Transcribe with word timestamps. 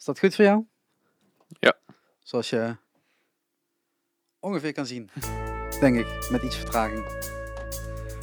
Is 0.00 0.06
dat 0.06 0.18
goed 0.18 0.34
voor 0.34 0.44
jou? 0.44 0.64
Ja. 1.58 1.76
Zoals 2.22 2.50
je 2.50 2.76
ongeveer 4.38 4.72
kan 4.72 4.86
zien, 4.86 5.10
denk 5.80 5.96
ik, 5.96 6.30
met 6.30 6.42
iets 6.42 6.56
vertraging. 6.56 7.04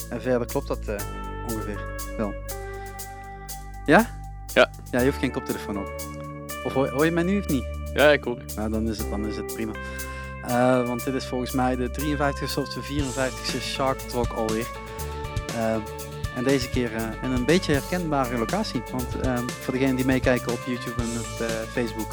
En 0.10 0.21
verder 0.21 0.48
klopt 0.48 0.68
dat 0.68 0.88
eh, 0.88 0.96
ongeveer 1.48 2.13
wel. 2.18 2.34
Ja? 3.86 4.20
Ja. 4.54 4.71
Ja, 4.92 5.00
je 5.00 5.05
hoeft 5.05 5.18
geen 5.18 5.32
koptelefoon 5.32 5.78
op. 5.78 5.94
Of 6.65 6.74
hoor, 6.74 6.90
hoor 6.90 7.05
je 7.05 7.12
mij 7.12 7.24
nu 7.24 7.40
of 7.40 7.47
niet? 7.47 7.65
Ja, 7.94 8.12
ik 8.12 8.25
ook. 8.25 8.55
Nou, 8.55 8.69
dan 8.69 8.89
is 8.89 8.97
het, 8.97 9.09
dan 9.09 9.25
is 9.25 9.37
het 9.37 9.53
prima. 9.53 9.73
Eh, 10.41 10.87
want 10.87 11.03
dit 11.03 11.13
is 11.13 11.25
volgens 11.25 11.51
mij 11.51 11.75
de 11.75 11.89
53ste 11.89 12.59
of 12.59 12.73
de 12.73 12.83
54ste 12.83 13.62
Shark 13.62 13.99
Talk 13.99 14.31
alweer. 14.31 14.67
Eh, 15.55 15.78
en 16.38 16.44
deze 16.44 16.70
keer 16.70 16.95
eh, 16.95 17.23
in 17.23 17.31
een 17.31 17.45
beetje 17.45 17.73
herkenbare 17.73 18.38
locatie. 18.38 18.81
Want 18.91 19.20
ehm, 19.20 19.48
voor 19.48 19.73
degenen 19.73 19.95
die 19.95 20.05
meekijken 20.05 20.52
op 20.52 20.59
YouTube 20.66 21.02
en 21.02 21.20
op 21.20 21.40
eh, 21.40 21.48
Facebook, 21.48 22.12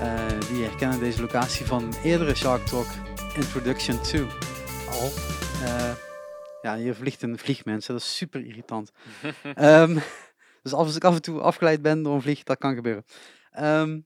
eh, 0.00 0.48
die 0.52 0.64
herkennen 0.64 0.98
deze 0.98 1.20
locatie 1.20 1.66
van 1.66 1.82
een 1.82 1.94
eerdere 2.02 2.34
Shark 2.34 2.66
Talk 2.66 2.86
Introduction 3.34 4.00
2 4.00 4.22
al. 4.90 5.10
Eh, 5.62 5.92
ja, 6.62 6.76
hier 6.76 6.94
vliegt 6.94 7.22
een 7.22 7.38
vliegmens, 7.38 7.86
dat 7.86 7.96
is 7.96 8.16
super 8.16 8.44
irritant. 8.44 8.92
Ehm, 9.54 9.98
dus 10.62 10.72
als 10.72 10.96
ik 10.96 11.04
af 11.04 11.14
en 11.14 11.22
toe 11.22 11.40
afgeleid 11.40 11.82
ben 11.82 12.02
door 12.02 12.14
een 12.14 12.22
vlieg, 12.22 12.42
dat 12.42 12.58
kan 12.58 12.74
gebeuren. 12.74 13.04
Ehm, 13.50 14.00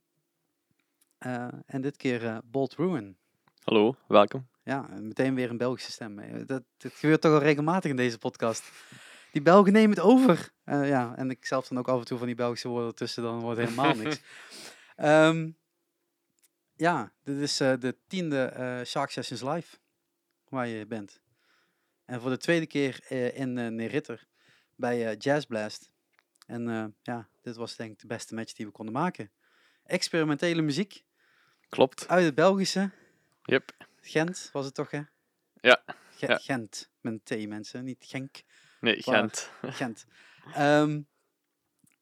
eh, 1.19 1.48
en 1.66 1.80
dit 1.80 1.97
keer 1.97 2.25
eh, 2.27 2.38
Bolt 2.45 2.75
Ruin. 2.75 3.16
Hallo, 3.62 3.97
welkom. 4.09 4.47
Ja, 4.64 4.88
en 4.91 5.06
meteen 5.06 5.34
weer 5.34 5.50
een 5.50 5.56
Belgische 5.56 5.92
stem. 5.92 6.20
Dat, 6.47 6.62
dat 6.77 6.92
gebeurt 6.92 7.20
toch 7.20 7.33
al 7.33 7.38
regelmatig 7.38 7.91
in 7.91 7.97
deze 7.97 8.19
podcast. 8.19 8.62
Die 9.34 9.43
Belgen 9.43 9.73
nemen 9.73 9.97
het 9.97 10.06
over. 10.06 10.51
Eh, 10.65 10.88
ja, 10.88 11.16
en 11.16 11.30
ik 11.30 11.47
zelf 11.47 11.69
dan 11.69 11.79
ook 11.79 11.88
af 11.88 11.98
en 11.98 12.05
toe 12.05 12.19
van 12.19 12.27
die 12.27 12.37
Belgische 12.37 12.69
woorden 12.69 12.95
tussen, 12.95 13.23
dan 13.23 13.41
wordt 13.41 13.59
helemaal 13.59 13.95
niks. 13.95 14.20
Ehm, 14.97 15.51
ja, 16.77 17.12
dit 17.23 17.36
is 17.36 17.61
eh, 17.61 17.73
de 17.78 17.97
tiende 18.06 18.45
eh, 18.45 18.84
Shark 18.84 19.11
Sessions 19.11 19.42
Live 19.42 19.77
waar 20.48 20.67
je 20.67 20.86
bent. 20.86 21.20
En 22.05 22.20
voor 22.20 22.31
de 22.31 22.36
tweede 22.36 22.67
keer 22.67 23.11
in 23.34 23.56
uh, 23.56 23.69
Neritter 23.69 24.27
bij 24.77 25.17
Jazz 25.17 25.47
Blast. 25.47 25.91
En 26.47 26.95
ja, 27.03 27.28
dit 27.42 27.56
was 27.56 27.77
denk 27.77 27.92
ik 27.92 27.98
de 27.98 28.06
beste 28.06 28.34
match 28.34 28.53
die 28.53 28.67
we 28.67 28.73
konden 28.73 28.95
maken. 28.95 29.30
Experimentele 29.84 30.62
muziek 30.62 31.05
Klopt. 31.69 32.08
uit 32.08 32.25
het 32.25 32.34
Belgische. 32.34 32.91
Yep. 33.42 33.73
Gent 34.01 34.51
was 34.53 34.64
het 34.64 34.75
toch, 34.75 34.91
hè? 34.91 35.03
Ja, 35.61 35.84
ja. 36.17 36.36
Gent, 36.36 36.91
met 37.01 37.25
T, 37.25 37.48
mensen, 37.48 37.84
niet 37.84 38.05
Genk. 38.05 38.42
Nee? 38.84 39.02
Gent. 39.02 39.50
Gent. 39.62 40.06
Ehm, 40.52 41.00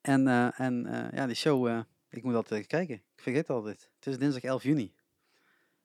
en 0.01 0.29
eh, 0.29 0.61
en 0.61 0.87
eh, 0.87 1.19
ja, 1.19 1.27
die 1.27 1.37
show, 1.37 1.67
eh, 1.67 1.81
ik 2.09 2.23
moet 2.23 2.35
altijd 2.35 2.67
kijken. 2.67 2.95
Ik 2.95 3.23
vergeet 3.23 3.51
altijd. 3.51 3.91
Het 3.95 4.07
is 4.07 4.19
dinsdag 4.19 4.43
11 4.43 4.63
juni. 4.63 4.95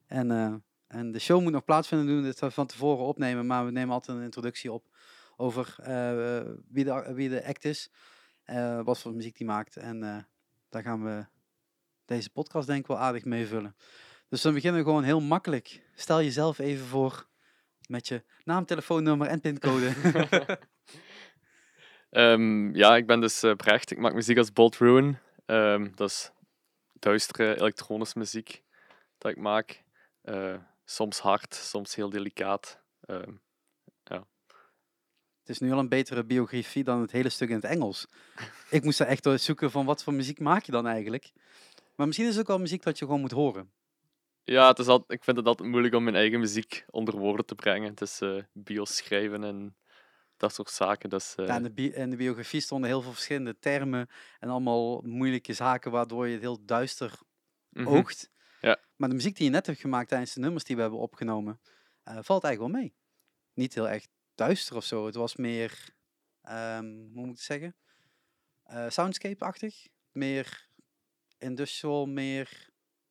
En, 0.06 0.62
en 0.86 1.12
de 1.12 1.18
show 1.18 1.42
moet 1.42 1.52
nog 1.52 1.64
plaatsvinden, 1.64 2.06
doen 2.06 2.16
we 2.16 2.22
dit 2.22 2.52
van 2.52 2.66
tevoren 2.66 3.04
opnemen, 3.04 3.46
maar 3.46 3.64
we 3.64 3.70
nemen 3.70 3.94
altijd 3.94 4.18
een 4.18 4.24
introductie 4.24 4.72
op 4.72 4.86
over 5.36 5.76
wie, 6.68 6.84
de, 6.84 7.12
wie 7.14 7.28
de 7.28 7.44
act 7.44 7.64
is, 7.64 7.90
wat 8.84 8.98
voor 8.98 9.14
muziek 9.14 9.36
die 9.36 9.46
maakt. 9.46 9.76
En 9.76 10.26
daar 10.68 10.82
gaan 10.82 11.04
we 11.04 11.26
deze 12.04 12.30
podcast 12.30 12.66
denk 12.66 12.80
ik 12.80 12.86
wel 12.86 12.98
aardig 12.98 13.24
mee 13.24 13.46
vullen. 13.46 13.76
Dus 14.28 14.42
dan 14.42 14.54
beginnen 14.54 14.80
we 14.80 14.86
gewoon 14.86 15.04
heel 15.04 15.20
makkelijk. 15.20 15.82
Stel 15.94 16.22
jezelf 16.22 16.58
even 16.58 16.86
voor 16.86 17.26
met 17.86 18.08
je 18.08 18.24
naam, 18.44 18.64
telefoonnummer 18.64 19.26
en 19.26 19.40
pincode. 19.40 19.92
Ehm, 22.10 22.74
ja, 22.74 22.96
ik 22.96 23.06
ben 23.06 23.20
dus 23.20 23.42
eh, 23.42 23.54
Brecht. 23.54 23.90
Ik 23.90 23.98
maak 23.98 24.14
muziek 24.14 24.38
als 24.38 24.52
Bolt 24.52 24.76
Ruin. 24.76 25.18
Ehm, 25.46 25.88
dat 25.94 26.08
is 26.08 26.30
duistere 26.92 27.60
elektronische 27.60 28.18
muziek 28.18 28.62
dat 29.18 29.30
ik 29.30 29.36
maak. 29.36 29.84
Eh, 30.22 30.56
soms 30.84 31.18
hard, 31.18 31.54
soms 31.54 31.94
heel 31.94 32.10
delicaat. 32.10 32.80
Ehm, 33.00 33.32
Het 35.48 35.56
is 35.56 35.62
nu 35.62 35.72
al 35.72 35.78
een 35.78 35.88
betere 35.88 36.24
biografie 36.24 36.84
dan 36.84 37.00
het 37.00 37.12
hele 37.12 37.28
stuk 37.28 37.48
in 37.48 37.54
het 37.54 37.64
Engels. 37.64 38.06
Ik 38.70 38.84
moest 38.84 39.00
er 39.00 39.06
echt 39.06 39.22
door 39.22 39.38
zoeken 39.38 39.70
van 39.70 39.84
wat 39.86 40.02
voor 40.02 40.14
muziek 40.14 40.40
maak 40.40 40.64
je 40.64 40.72
dan 40.72 40.86
eigenlijk. 40.86 41.32
Maar 41.94 42.06
misschien 42.06 42.28
is 42.28 42.32
het 42.32 42.42
ook 42.42 42.48
wel 42.48 42.58
muziek 42.58 42.82
dat 42.82 42.98
je 42.98 43.04
gewoon 43.04 43.20
moet 43.20 43.30
horen. 43.30 43.72
ja, 44.44 44.68
het 44.68 44.78
is 44.78 44.86
al, 44.86 45.04
ik 45.08 45.24
vind 45.24 45.36
het 45.36 45.46
altijd 45.46 45.68
moeilijk 45.68 45.94
om 45.94 46.02
mijn 46.04 46.16
eigen 46.16 46.40
muziek 46.40 46.84
onder 46.90 47.16
woorden 47.16 47.46
te 47.46 47.54
brengen. 47.54 47.90
Het 47.90 48.00
is 48.00 48.20
eh 48.20 48.42
bios 48.52 48.96
schrijven 48.96 49.44
en 49.44 49.76
dat 50.38 50.54
soort 50.54 50.70
zaken. 50.70 51.10
Dus, 51.10 51.34
eh, 51.34 51.46
Ja, 51.46 51.56
in, 51.56 51.62
de 51.62 51.70
bi- 51.70 51.92
in 51.94 52.10
de 52.10 52.16
biografie 52.16 52.60
stonden 52.60 52.88
heel 52.90 53.02
veel 53.02 53.12
verschillende 53.12 53.58
termen 53.58 54.08
en 54.40 54.48
allemaal 54.48 55.00
moeilijke 55.00 55.52
zaken 55.52 55.90
waardoor 55.90 56.26
je 56.26 56.32
het 56.32 56.40
heel 56.40 56.64
duister 56.64 57.18
mhm. 57.68 57.88
oogt. 57.88 58.30
Ja. 58.60 58.78
Maar 58.96 59.08
de 59.08 59.14
muziek 59.14 59.36
die 59.36 59.44
je 59.44 59.50
net 59.50 59.66
hebt 59.66 59.80
gemaakt 59.80 60.08
tijdens 60.08 60.32
de 60.34 60.40
nummers 60.40 60.64
die 60.64 60.76
we 60.76 60.82
hebben 60.82 61.00
opgenomen, 61.00 61.60
eh, 62.02 62.18
valt 62.22 62.44
eigenlijk 62.44 62.72
wel 62.72 62.82
mee. 62.82 62.94
Niet 63.54 63.74
heel 63.74 63.88
echt 63.88 64.08
duister 64.34 64.76
of 64.76 64.84
zo. 64.84 65.06
Het 65.06 65.14
was 65.14 65.36
meer, 65.36 65.94
ehm, 66.42 66.84
hoe 66.86 67.10
moet 67.12 67.24
ik 67.24 67.30
het 67.30 67.40
zeggen? 67.40 67.76
Eh, 68.62 68.88
Soundscape-achtig. 68.90 69.86
Meer 70.12 70.68
industrial, 71.38 72.06
meer 72.06 72.68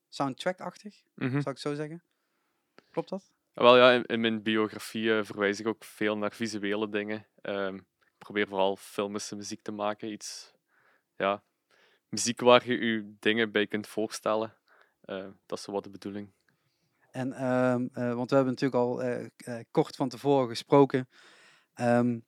soundtrack-achtig, 0.09 1.01
Mhm. 1.15 1.41
zou 1.41 1.49
ik 1.55 1.57
zo 1.61 1.73
zeggen. 1.75 2.03
Klopt 2.91 3.09
dat? 3.09 3.31
Wel 3.57 3.77
ja, 3.77 3.91
in, 3.91 4.05
in 4.05 4.19
mijn 4.19 4.41
biografie 4.41 5.17
eh, 5.17 5.23
verwijs 5.23 5.59
ik 5.59 5.67
ook 5.67 5.83
veel 5.83 6.17
naar 6.17 6.31
visuele 6.31 6.89
dingen. 6.89 7.25
Ehm, 7.41 7.75
ik 7.75 8.17
probeer 8.17 8.47
vooral 8.47 8.75
filmische 8.75 9.35
muziek 9.35 9.61
te 9.61 9.71
maken. 9.71 10.11
Iets, 10.11 10.53
ja, 11.15 11.43
muziek 12.09 12.39
waar 12.39 12.67
je 12.67 12.85
je 12.85 13.15
dingen 13.19 13.51
bij 13.51 13.67
kunt 13.67 13.87
voorstellen. 13.87 14.53
Eh, 15.01 15.25
dat 15.45 15.57
is 15.57 15.65
wat 15.65 15.83
de 15.83 15.89
bedoeling. 15.89 16.31
En, 17.11 17.33
ehm, 17.33 17.87
eh, 17.93 18.13
want 18.13 18.29
we 18.29 18.35
hebben 18.35 18.53
natuurlijk 18.53 18.83
al 18.83 19.01
eh, 19.01 19.59
kort 19.71 19.95
van 19.95 20.09
tevoren 20.09 20.47
gesproken. 20.47 21.09
Ehm, 21.73 22.19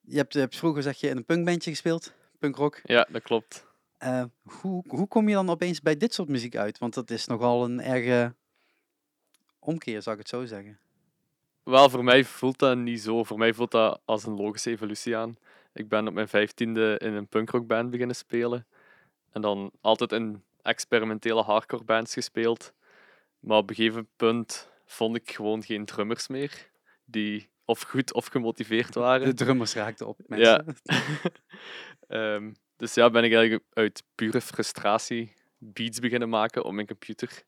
je, 0.00 0.16
hebt, 0.16 0.32
je 0.32 0.38
hebt 0.38 0.56
vroeger, 0.56 0.82
zeg 0.82 0.96
je, 0.96 1.08
in 1.08 1.16
een 1.16 1.24
punkbandje 1.24 1.70
gespeeld, 1.70 2.14
punkrock. 2.38 2.80
Ja, 2.82 3.06
dat 3.10 3.22
klopt. 3.22 3.66
Hoe, 4.42 4.84
hoe 4.88 5.08
kom 5.08 5.28
je 5.28 5.34
dan 5.34 5.50
opeens 5.50 5.80
bij 5.80 5.96
dit 5.96 6.14
soort 6.14 6.28
muziek 6.28 6.56
uit? 6.56 6.78
Want 6.78 6.94
dat 6.94 7.10
is 7.10 7.26
nogal 7.26 7.64
een 7.64 7.80
erge 7.80 8.34
omkeer, 9.64 10.02
zou 10.02 10.16
ik 10.16 10.22
het 10.22 10.30
zo 10.30 10.44
zeggen. 10.44 10.78
Wel, 11.62 11.90
voor 11.90 12.04
mij 12.04 12.24
voelt 12.24 12.58
dat 12.58 12.76
niet 12.76 13.00
zo. 13.00 13.24
Voor 13.24 13.38
mij 13.38 13.54
voelt 13.54 13.70
dat 13.70 14.00
als 14.04 14.24
een 14.24 14.36
logische 14.36 14.70
evolutie 14.70 15.16
aan. 15.16 15.36
Ik 15.72 15.88
ben 15.88 16.08
op 16.08 16.14
mijn 16.14 16.28
vijftiende 16.28 16.98
in 16.98 17.12
een 17.12 17.28
punkrockband 17.28 17.90
beginnen 17.90 18.16
spelen. 18.16 18.66
En 19.32 19.40
dan 19.40 19.70
altijd 19.80 20.12
in 20.12 20.42
experimentele 20.62 21.42
hardcore 21.42 21.84
bands 21.84 22.12
gespeeld. 22.12 22.72
Maar 23.40 23.56
op 23.56 23.68
een 23.68 23.74
gegeven 23.74 24.08
punt 24.16 24.68
vond 24.86 25.16
ik 25.16 25.30
gewoon 25.30 25.62
geen 25.62 25.84
drummers 25.84 26.28
meer. 26.28 26.70
Die 27.04 27.48
of 27.64 27.82
goed 27.82 28.12
of 28.12 28.26
gemotiveerd 28.26 28.94
waren. 28.94 29.26
De 29.26 29.34
drummers 29.44 29.74
raakten 29.74 30.06
op, 30.06 30.20
mensen. 30.26 30.76
Ja. 30.82 30.98
Ehm, 32.08 32.52
dus 32.76 32.94
ja, 32.94 33.10
ben 33.10 33.24
ik 33.24 33.32
eigenlijk 33.32 33.64
uit 33.72 34.02
pure 34.14 34.40
frustratie 34.40 35.32
beats 35.58 35.98
beginnen 35.98 36.28
maken 36.28 36.64
op 36.64 36.72
mijn 36.72 36.86
computer. 36.86 37.42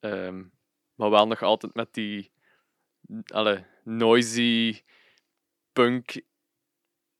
Ehm, 0.00 0.42
maar 1.00 1.10
wel 1.10 1.26
nog 1.26 1.42
altijd 1.42 1.74
met 1.74 1.94
die 1.94 2.30
alle, 3.26 3.64
noisy 3.84 4.80
punk 5.72 6.20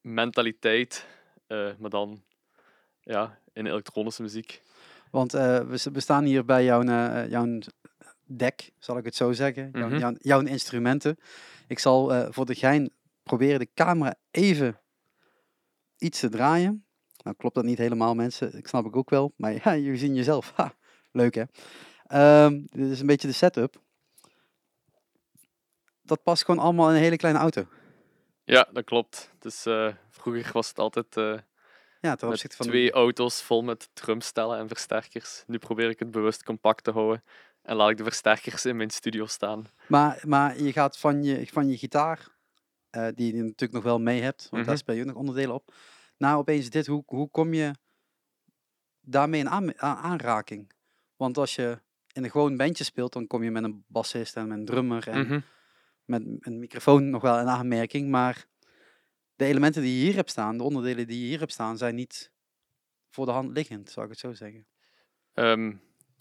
mentaliteit. 0.01 1.07
eh, 1.47 1.71
maar 1.79 1.91
dan 1.91 2.23
ja, 3.01 3.39
in 3.53 3.67
elektronische 3.67 4.23
muziek. 4.23 4.63
Want 5.11 5.35
eh, 5.35 5.59
we, 5.61 6.01
staan 6.01 6.25
hier 6.25 6.45
bij 6.45 6.65
jouw, 6.65 6.83
eh, 6.83 7.31
jouw 7.31 7.59
deck, 8.25 8.71
zal 8.79 8.99
ik 8.99 9.05
het 9.05 9.15
zo 9.15 9.33
zeggen. 9.33 9.71
Jouw, 9.73 9.89
Mhm. 9.89 9.99
jouw, 9.99 10.15
jouw 10.19 10.41
instrumenten. 10.41 11.19
Ik 11.69 11.79
zal 11.79 12.33
voor 12.33 12.47
de 12.47 12.55
gein 12.55 12.91
proberen 13.23 13.59
de 13.59 13.69
camera 13.75 14.15
even 14.31 14.81
iets 15.99 16.21
te 16.21 16.29
draaien. 16.29 16.85
Nou 17.23 17.37
klopt 17.37 17.55
dat 17.55 17.65
niet 17.65 17.79
helemaal 17.79 18.15
mensen, 18.15 18.57
ik 18.57 18.69
snap 18.69 18.87
ik 18.87 18.97
ook 18.97 19.11
wel. 19.11 19.33
Maar 19.37 19.53
ja, 19.65 19.77
jullie 19.77 19.99
zien 19.99 20.15
jezelf. 20.15 20.53
Ha, 20.57 20.75
leuk 21.13 21.35
hè. 21.35 21.45
Ehm, 22.11 22.61
dit 22.71 22.91
is 22.91 23.01
een 23.01 23.07
beetje 23.07 23.29
de 23.29 23.35
setup. 23.35 23.81
Dat 26.03 26.23
past 26.23 26.45
gewoon 26.45 26.65
allemaal 26.65 26.89
in 26.89 26.95
een 26.95 27.01
hele 27.03 27.17
kleine 27.17 27.41
auto. 27.41 27.67
Ja, 28.45 28.69
dat 28.73 28.85
klopt. 28.85 29.31
Dus 29.39 29.67
eh, 29.67 29.95
vroeger 30.11 30.53
was 30.53 30.69
het 30.69 30.79
altijd 30.79 31.17
eh, 31.17 31.25
Ja, 31.25 31.41
ten 32.01 32.11
met 32.11 32.23
opzichte 32.25 32.57
van... 32.57 32.67
twee 32.67 32.93
auto's 32.93 33.43
vol 33.43 33.63
met 33.63 33.89
drumstellen 33.93 34.59
en 34.59 34.69
versterkers. 34.69 35.45
Nu 35.47 35.59
probeer 35.59 35.89
ik 35.89 35.99
het 35.99 36.11
bewust 36.11 36.43
compact 36.43 36.85
te 36.85 36.91
houden. 36.91 37.25
En 37.63 37.77
laat 37.77 37.91
ik 37.91 37.97
de 37.97 38.03
versterkers 38.05 38.65
in 38.65 38.77
mijn 38.77 38.91
studio 38.91 39.27
staan. 39.27 39.65
Maar, 39.89 40.23
maar 40.27 40.61
je 40.63 40.73
gaat 40.73 40.99
van 40.99 41.23
je, 41.23 41.47
van 41.47 41.69
je 41.69 41.77
gitaar, 41.79 42.29
eh, 42.91 43.09
die 43.15 43.27
je 43.37 43.43
natuurlijk 43.43 43.73
nog 43.73 43.83
wel 43.83 44.01
mee 44.01 44.23
hebt, 44.23 44.41
want 44.51 44.65
daar 44.65 44.75
Mhm. 44.75 44.83
speel 44.83 44.95
je 44.95 45.01
ook 45.01 45.07
nog 45.07 45.17
onderdelen 45.17 45.55
op, 45.55 45.75
naar 46.17 46.37
opeens 46.37 46.71
dit. 46.71 46.87
Hoe, 46.87 47.03
hoe 47.07 47.31
kom 47.31 47.55
je 47.55 47.73
daarmee 49.01 49.41
in 49.41 49.49
aan, 49.51 49.81
aan- 49.81 49.97
aanraking? 49.97 50.73
Want 51.17 51.39
als 51.39 51.55
je 51.55 51.81
in 52.13 52.25
een 52.25 52.31
gewoon 52.31 52.57
bandje 52.57 52.85
speelt, 52.85 53.13
dan 53.13 53.27
kom 53.27 53.43
je 53.43 53.51
met 53.51 53.65
een 53.65 53.85
bassist 53.87 54.37
en 54.37 54.49
met 54.49 54.59
een 54.59 54.65
drummer 54.65 55.09
en 55.09 55.21
Mhm. 55.27 55.41
met 56.05 56.23
een 56.41 56.59
microfoon 56.59 57.11
nog 57.11 57.23
wel 57.23 57.39
in 57.39 57.49
aanmerking. 57.49 58.09
Maar 58.09 58.47
de 59.37 59.45
elementen 59.45 59.83
die 59.83 59.99
je 59.99 60.05
hier 60.05 60.15
hebt 60.15 60.31
staan, 60.31 60.57
de 60.57 60.63
onderdelen 60.65 61.07
die 61.07 61.21
je 61.21 61.27
hier 61.27 61.39
hebt 61.39 61.53
staan, 61.53 61.77
zijn 61.79 61.95
niet 61.95 62.31
voor 63.11 63.27
de 63.27 63.33
hand 63.33 63.51
liggend, 63.51 63.91
zou 63.91 64.05
ik 64.07 64.11
het 64.13 64.21
zo 64.21 64.33
zeggen. 64.33 64.67
Ehm, 65.35 65.73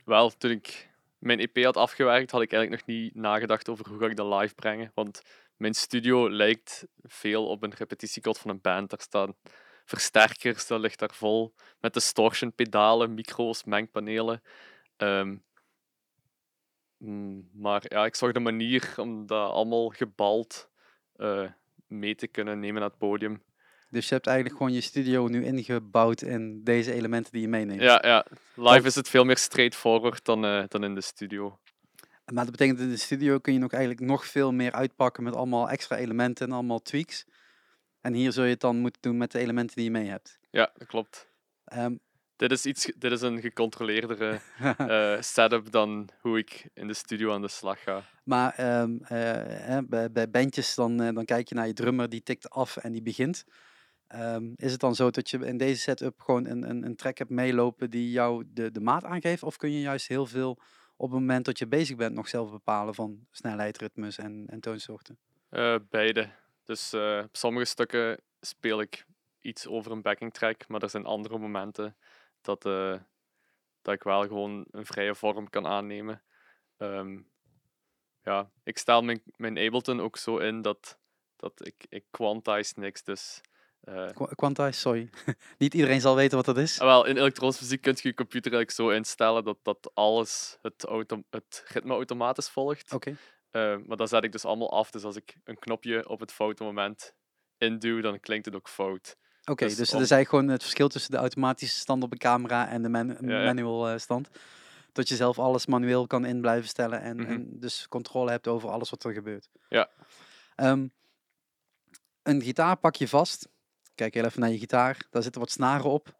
wel, 0.05 0.29
toen 0.29 0.51
ik 0.51 0.89
mijn 1.17 1.39
EP 1.39 1.63
had 1.63 1.77
afgewerkt, 1.77 2.31
had 2.31 2.41
ik 2.41 2.51
eigenlijk 2.53 2.87
nog 2.87 2.95
niet 2.95 3.15
nagedacht 3.15 3.69
over 3.69 3.87
hoe 3.89 3.99
ga 3.99 4.05
ik 4.05 4.15
dat 4.15 4.39
live 4.41 4.55
brengen. 4.55 4.91
Want 4.93 5.21
mijn 5.57 5.73
studio 5.73 6.29
lijkt 6.29 6.87
veel 7.01 7.47
op 7.47 7.63
een 7.63 7.73
repetitiekot 7.73 8.37
van 8.37 8.49
een 8.49 8.61
band. 8.61 8.89
Daar 8.89 9.01
staan 9.01 9.35
versterkers, 9.85 10.67
dat 10.67 10.79
ligt 10.79 10.99
daar 10.99 11.13
vol. 11.13 11.53
Met 11.79 11.93
distortion 11.93 12.53
pedalen, 12.53 13.13
micro's, 13.13 13.63
mengpanelen. 13.63 14.41
Ehm, 14.97 15.27
mm, 15.27 15.43
maar 17.51 17.83
ja, 17.87 18.05
ik 18.05 18.15
zag 18.15 18.31
de 18.31 18.39
manier 18.39 18.93
om 18.97 19.25
dat 19.25 19.51
allemaal 19.51 19.89
gebald 19.89 20.69
eh, 21.15 21.45
mee 21.87 22.15
te 22.15 22.27
kunnen 22.27 22.59
nemen 22.59 22.81
naar 22.81 22.89
het 22.89 22.99
podium. 22.99 23.41
Dus 23.89 24.07
je 24.07 24.13
hebt 24.13 24.27
eigenlijk 24.27 24.57
gewoon 24.57 24.73
je 24.73 24.81
studio 24.81 25.27
nu 25.27 25.45
ingebouwd 25.45 26.21
in 26.21 26.63
deze 26.63 26.93
elementen 26.93 27.31
die 27.31 27.41
je 27.41 27.47
meeneemt. 27.47 27.81
Ja, 27.81 28.01
ja. 28.05 28.25
live 28.55 28.87
is 28.87 28.95
het 28.95 29.09
veel 29.09 29.23
meer 29.23 29.37
straightforward 29.37 30.25
dan, 30.25 30.45
eh, 30.45 30.63
dan 30.67 30.83
in 30.83 30.95
de 30.95 31.01
studio. 31.01 31.59
Maar 32.25 32.43
dat 32.43 32.51
betekent 32.51 32.79
in 32.79 32.89
de 32.89 32.97
studio 32.97 33.39
kun 33.39 33.53
je 33.53 33.59
nog 33.59 33.71
eigenlijk 33.71 34.05
nog 34.05 34.25
veel 34.25 34.51
meer 34.51 34.71
uitpakken 34.71 35.23
met 35.23 35.35
allemaal 35.35 35.69
extra 35.69 35.95
elementen 35.95 36.47
en 36.47 36.53
allemaal 36.53 36.81
tweaks. 36.81 37.25
En 38.01 38.13
hier 38.13 38.31
zul 38.31 38.43
je 38.43 38.49
het 38.49 38.59
dan 38.59 38.77
moeten 38.77 39.01
doen 39.01 39.17
met 39.17 39.31
de 39.31 39.39
elementen 39.39 39.75
die 39.75 39.85
je 39.85 39.91
mee 39.91 40.07
hebt. 40.07 40.39
Ja, 40.49 40.71
dat 40.77 40.87
klopt. 40.87 41.29
Ehm, 41.65 41.95
Dit 42.39 42.51
is, 42.51 42.65
iets, 42.65 42.91
dit 42.95 43.11
is 43.11 43.21
een 43.21 43.41
gecontroleerdere 43.41 44.39
eh, 44.77 45.21
setup 45.21 45.71
dan 45.71 46.09
hoe 46.21 46.37
ik 46.37 46.69
in 46.73 46.87
de 46.87 46.93
studio 46.93 47.33
aan 47.33 47.41
de 47.41 47.47
slag 47.47 47.83
ga. 47.83 48.03
maar 48.23 48.53
ehm, 48.53 48.97
eh, 49.01 49.77
bij, 49.85 50.11
bij 50.11 50.29
bandjes 50.29 50.75
dan, 50.75 51.01
eh, 51.01 51.13
dan 51.13 51.25
kijk 51.25 51.49
je 51.49 51.55
naar 51.55 51.67
je 51.67 51.73
drummer, 51.73 52.09
die 52.09 52.23
tikt 52.23 52.49
af 52.49 52.77
en 52.77 52.91
die 52.91 53.01
begint. 53.01 53.45
Ehm, 54.07 54.51
is 54.55 54.71
het 54.71 54.79
dan 54.79 54.95
zo 54.95 55.09
dat 55.09 55.29
je 55.29 55.37
in 55.37 55.57
deze 55.57 55.81
setup 55.81 56.19
gewoon 56.19 56.45
een, 56.45 56.69
een, 56.69 56.83
een 56.83 56.95
track 56.95 57.17
hebt 57.17 57.29
meelopen 57.29 57.89
die 57.89 58.11
jou 58.11 58.43
de, 58.47 58.71
de 58.71 58.81
maat 58.81 59.03
aangeeft? 59.03 59.43
Of 59.43 59.57
kun 59.57 59.71
je 59.71 59.81
juist 59.81 60.07
heel 60.07 60.25
veel 60.25 60.59
op 60.97 61.11
het 61.11 61.19
moment 61.19 61.45
dat 61.45 61.59
je 61.59 61.67
bezig 61.67 61.95
bent 61.95 62.15
nog 62.15 62.27
zelf 62.27 62.51
bepalen 62.51 62.95
van 62.95 63.27
snelheid, 63.31 63.77
ritmes 63.77 64.17
en, 64.17 64.45
en 64.47 64.59
toonsoorten? 64.59 65.17
Beide. 65.89 66.29
Dus 66.63 66.93
op 67.23 67.37
sommige 67.37 67.65
stukken 67.65 68.19
speel 68.41 68.81
ik 68.81 69.05
iets 69.41 69.67
over 69.67 69.91
een 69.91 70.01
backing 70.01 70.33
track, 70.33 70.67
maar 70.67 70.81
er 70.81 70.89
zijn 70.89 71.05
andere 71.05 71.37
momenten 71.37 71.95
dat, 72.41 72.65
eh, 72.65 72.95
dat 73.81 73.93
ik 73.93 74.03
wel 74.03 74.21
gewoon 74.21 74.65
een 74.71 74.85
vrije 74.85 75.15
vorm 75.15 75.49
kan 75.49 75.67
aannemen. 75.67 76.23
Ehm, 76.77 77.19
ja, 78.23 78.51
ik 78.63 78.77
stel 78.77 79.01
mijn, 79.01 79.21
mijn 79.35 79.57
Ableton 79.57 80.01
ook 80.01 80.17
zo 80.17 80.37
in 80.37 80.61
dat, 80.61 80.99
dat 81.35 81.65
ik, 81.65 81.85
ik 81.89 82.05
quantize 82.11 82.73
niks. 82.79 83.03
Dus 83.03 83.41
eh, 83.81 84.09
Qu- 84.13 84.35
Quantize, 84.35 84.79
sorry. 84.79 85.09
Niet 85.57 85.73
iedereen 85.73 86.01
zal 86.01 86.15
weten 86.15 86.37
wat 86.37 86.45
dat 86.45 86.57
is. 86.57 86.79
Ah, 86.79 86.87
wel, 86.87 87.05
in 87.05 87.17
elektronische 87.17 87.63
muziek 87.63 87.81
kun 87.81 87.93
je 87.95 88.07
je 88.07 88.13
computer 88.13 88.53
eigenlijk 88.53 88.81
zo 88.81 88.97
instellen 88.97 89.43
dat, 89.43 89.57
dat 89.61 89.91
alles 89.93 90.57
het, 90.61 90.83
auto 90.85 91.23
het 91.29 91.63
ritme 91.67 91.93
automatisch 91.93 92.49
volgt. 92.49 92.93
Oké. 92.93 93.17
Eh, 93.49 93.77
maar 93.85 93.97
dat 93.97 94.09
zet 94.09 94.23
ik 94.23 94.31
dus 94.31 94.45
allemaal 94.45 94.71
af. 94.71 94.91
Dus 94.91 95.03
als 95.03 95.15
ik 95.15 95.37
een 95.43 95.59
knopje 95.59 96.09
op 96.09 96.19
het 96.19 96.31
foute 96.31 96.63
moment 96.63 97.15
induw, 97.57 98.01
dan 98.01 98.19
klinkt 98.19 98.45
het 98.45 98.55
ook 98.55 98.69
fout. 98.69 99.17
Oké, 99.49 99.65
Dus 99.65 99.75
dus 99.75 99.87
er 99.93 100.01
is 100.01 100.11
eigenlijk 100.11 100.29
gewoon 100.29 100.47
het 100.47 100.61
verschil 100.61 100.87
tussen 100.87 101.11
de 101.11 101.17
automatische 101.17 101.77
stand 101.79 102.03
op 102.03 102.11
een 102.11 102.17
camera 102.17 102.67
en 102.69 102.81
de 102.81 102.89
man- 102.89 103.07
Ja, 103.21 103.39
ja. 103.39 103.43
manual 103.45 103.89
eh, 103.89 103.97
stand. 103.97 104.29
Dat 104.91 105.07
je 105.09 105.15
zelf 105.15 105.39
alles 105.39 105.65
manueel 105.65 106.07
kan 106.07 106.25
in 106.25 106.41
blijven 106.41 106.69
stellen 106.69 107.01
en, 107.01 107.17
Mhm. 107.17 107.31
en 107.31 107.59
dus 107.59 107.87
controle 107.87 108.31
hebt 108.31 108.47
over 108.47 108.69
alles 108.69 108.89
wat 108.89 109.03
er 109.03 109.13
gebeurt. 109.13 109.49
Ja. 109.69 109.89
Ehm, 110.55 110.87
een 112.23 112.41
gitaar 112.41 112.77
pak 112.77 112.95
je 112.95 113.07
vast. 113.07 113.47
Kijk 113.95 114.13
heel 114.13 114.25
even 114.25 114.39
naar 114.39 114.49
je 114.49 114.57
gitaar. 114.59 115.07
Daar 115.09 115.23
zitten 115.23 115.41
wat 115.41 115.51
snaren 115.51 115.89
op. 115.89 116.17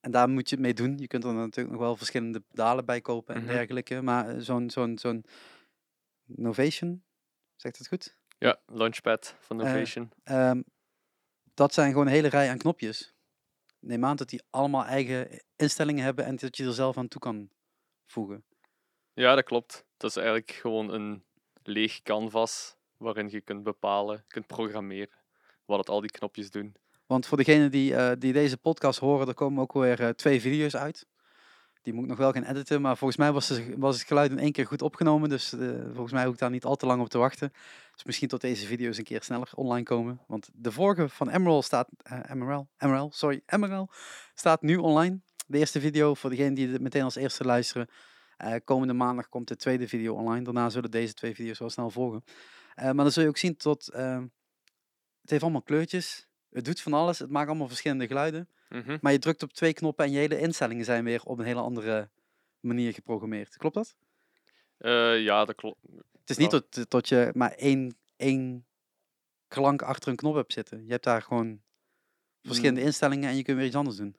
En 0.00 0.10
daar 0.10 0.28
moet 0.28 0.48
je 0.48 0.54
het 0.54 0.64
mee 0.64 0.74
doen. 0.74 0.98
Je 0.98 1.06
kunt 1.06 1.24
er 1.24 1.32
natuurlijk 1.34 1.70
nog 1.76 1.84
wel 1.84 1.96
verschillende 1.96 2.40
pedalen 2.40 2.84
bij 2.84 3.00
kopen 3.00 3.34
en 3.34 3.42
Mhm. 3.42 3.50
dergelijke. 3.52 4.02
Maar 4.02 4.28
eh, 4.28 4.34
zo'n 4.38 4.70
zo'n 4.70 4.98
zo'n 4.98 5.24
Novation, 6.24 7.04
zegt 7.56 7.78
het 7.78 7.88
goed? 7.88 8.16
Ja, 8.38 8.58
Launchpad 8.66 9.34
van 9.40 9.60
Eh, 9.60 9.66
Novation. 9.66 10.10
Ehm, 10.24 10.62
dat 11.56 11.74
zijn 11.74 11.90
gewoon 11.90 12.06
een 12.06 12.12
hele 12.12 12.28
rij 12.28 12.50
aan 12.50 12.58
knopjes. 12.58 13.14
Neem 13.78 14.04
aan 14.04 14.16
dat 14.16 14.28
die 14.28 14.42
allemaal 14.50 14.84
eigen 14.84 15.42
instellingen 15.56 16.04
hebben 16.04 16.24
en 16.24 16.36
dat 16.36 16.56
je 16.56 16.64
er 16.64 16.72
zelf 16.72 16.96
aan 16.96 17.08
toe 17.08 17.20
kan 17.20 17.50
voegen. 18.06 18.44
Ja, 19.12 19.34
dat 19.34 19.44
klopt. 19.44 19.84
Dat 19.96 20.10
is 20.10 20.16
eigenlijk 20.16 20.50
gewoon 20.50 20.92
een 20.92 21.24
leeg 21.62 22.02
canvas 22.02 22.76
waarin 22.96 23.28
je 23.30 23.40
kunt 23.40 23.62
bepalen, 23.62 24.24
kunt 24.28 24.46
programmeren 24.46 25.18
wat 25.64 25.78
het 25.78 25.88
al 25.88 26.00
die 26.00 26.10
knopjes 26.10 26.50
doen. 26.50 26.74
Want 27.06 27.26
voor 27.26 27.36
degenen 27.36 27.70
die, 27.70 27.94
eh, 27.94 28.12
die 28.18 28.32
deze 28.32 28.56
podcast 28.56 28.98
horen, 28.98 29.28
er 29.28 29.34
komen 29.34 29.62
ook 29.62 29.72
weer 29.72 30.00
eh, 30.00 30.08
twee 30.08 30.40
video's 30.40 30.76
uit. 30.76 31.06
Die 31.86 31.94
moet 31.94 32.04
ik 32.04 32.10
nog 32.10 32.18
wel 32.18 32.32
gaan 32.32 32.42
editen, 32.44 32.80
maar 32.80 32.96
volgens 32.96 33.18
mij 33.18 33.32
was, 33.32 33.46
de- 33.48 33.74
was 33.78 33.98
het 33.98 34.06
geluid 34.06 34.30
in 34.30 34.38
één 34.38 34.52
keer 34.52 34.66
goed 34.66 34.82
opgenomen. 34.82 35.28
Dus 35.28 35.52
eh, 35.52 35.68
volgens 35.84 36.12
mij 36.12 36.24
hoef 36.24 36.32
ik 36.34 36.38
daar 36.40 36.50
niet 36.50 36.64
al 36.64 36.76
te 36.76 36.86
lang 36.86 37.00
op 37.00 37.08
te 37.08 37.18
wachten. 37.18 37.52
Dus 37.94 38.04
misschien 38.04 38.28
tot 38.28 38.40
deze 38.40 38.66
video's 38.66 38.98
een 38.98 39.04
keer 39.04 39.22
sneller 39.22 39.50
online 39.54 39.82
komen. 39.84 40.20
Want 40.26 40.48
de 40.52 40.72
vorige 40.72 41.08
van 41.08 41.28
Emerald 41.28 41.64
staat, 41.64 41.88
eh 42.02 42.20
Emerald, 42.30 42.66
Emerald, 42.78 43.14
sorry, 43.14 43.42
Emerald, 43.46 43.94
staat 44.34 44.62
nu 44.62 44.76
online. 44.76 45.20
De 45.46 45.58
eerste 45.58 45.80
video, 45.80 46.14
voor 46.14 46.30
degenen 46.30 46.54
die 46.54 46.70
dit 46.70 46.80
meteen 46.80 47.02
als 47.02 47.14
eerste 47.16 47.44
luisteren. 47.44 47.88
eh, 48.36 48.54
komende 48.64 48.92
maandag 48.92 49.28
komt 49.28 49.48
de 49.48 49.56
tweede 49.56 49.88
video 49.88 50.14
online. 50.14 50.44
Daarna 50.44 50.70
zullen 50.70 50.90
deze 50.90 51.14
twee 51.14 51.34
video's 51.34 51.58
wel 51.58 51.70
snel 51.70 51.90
volgen. 51.90 52.22
Maar 52.74 52.94
dan 52.94 53.12
zul 53.12 53.22
je 53.22 53.28
ook 53.28 53.36
zien 53.36 53.56
tot, 53.56 53.86
het 53.86 55.30
heeft 55.30 55.42
allemaal 55.42 55.62
kleurtjes. 55.62 56.25
Het 56.56 56.64
doet 56.64 56.80
van 56.80 56.92
alles. 56.92 57.18
Het 57.18 57.30
maakt 57.30 57.48
allemaal 57.48 57.68
verschillende 57.68 58.06
geluiden. 58.06 58.48
Mhm. 58.68 58.98
Maar 59.00 59.12
je 59.12 59.18
drukt 59.18 59.42
op 59.42 59.52
twee 59.52 59.72
knoppen 59.72 60.04
en 60.04 60.10
je 60.10 60.18
hele 60.18 60.38
instellingen 60.40 60.84
zijn 60.84 61.04
weer 61.04 61.22
op 61.24 61.38
een 61.38 61.44
hele 61.44 61.60
andere 61.60 62.10
manier 62.60 62.92
geprogrammeerd. 62.92 63.56
Klopt 63.56 63.74
dat? 63.74 63.96
Eh, 64.78 65.20
ja, 65.22 65.44
dat 65.44 65.54
klopt. 65.54 65.78
Het 66.20 66.30
is 66.30 66.36
niet 66.36 66.50
Ja. 66.52 66.60
tot, 66.70 66.90
tot 66.90 67.08
je 67.08 67.30
maar 67.34 67.50
één, 67.52 67.96
één 68.16 68.66
klank 69.48 69.82
achter 69.82 70.10
een 70.10 70.16
knop 70.16 70.34
hebt 70.34 70.52
zitten. 70.52 70.84
Je 70.84 70.90
hebt 70.90 71.04
daar 71.04 71.22
gewoon 71.22 71.60
verschillende 72.42 72.80
Mm. 72.80 72.86
instellingen 72.86 73.28
en 73.28 73.36
je 73.36 73.42
kunt 73.42 73.56
weer 73.56 73.66
iets 73.66 73.76
anders 73.76 73.96
doen. 73.96 74.16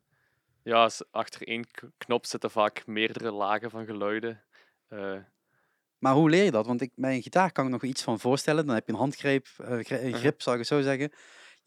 Ja, 0.63 0.89
achter 1.11 1.47
één 1.47 1.65
knop 1.97 2.25
zitten 2.25 2.51
vaak 2.51 2.85
meerdere 2.87 3.31
lagen 3.31 3.69
van 3.69 3.85
geluiden. 3.85 4.43
Eh, 4.87 5.17
Maar 5.97 6.13
hoe 6.13 6.29
leer 6.29 6.43
je 6.43 6.51
dat? 6.51 6.65
Want 6.65 6.81
ik, 6.81 6.91
bij 6.95 7.15
een 7.15 7.21
gitaar 7.21 7.51
kan 7.51 7.65
ik 7.65 7.71
nog 7.71 7.83
iets 7.83 8.03
van 8.03 8.19
voorstellen. 8.19 8.65
Dan 8.65 8.75
heb 8.75 8.85
je 8.87 8.91
een 8.93 8.97
handgreep, 8.99 9.47
eh, 9.57 9.69
een 9.69 10.09
Mhm. 10.09 10.17
grip, 10.17 10.41
zou 10.41 10.55
ik 10.55 10.61
het 10.61 10.71
zo 10.71 10.81
zeggen. 10.81 11.11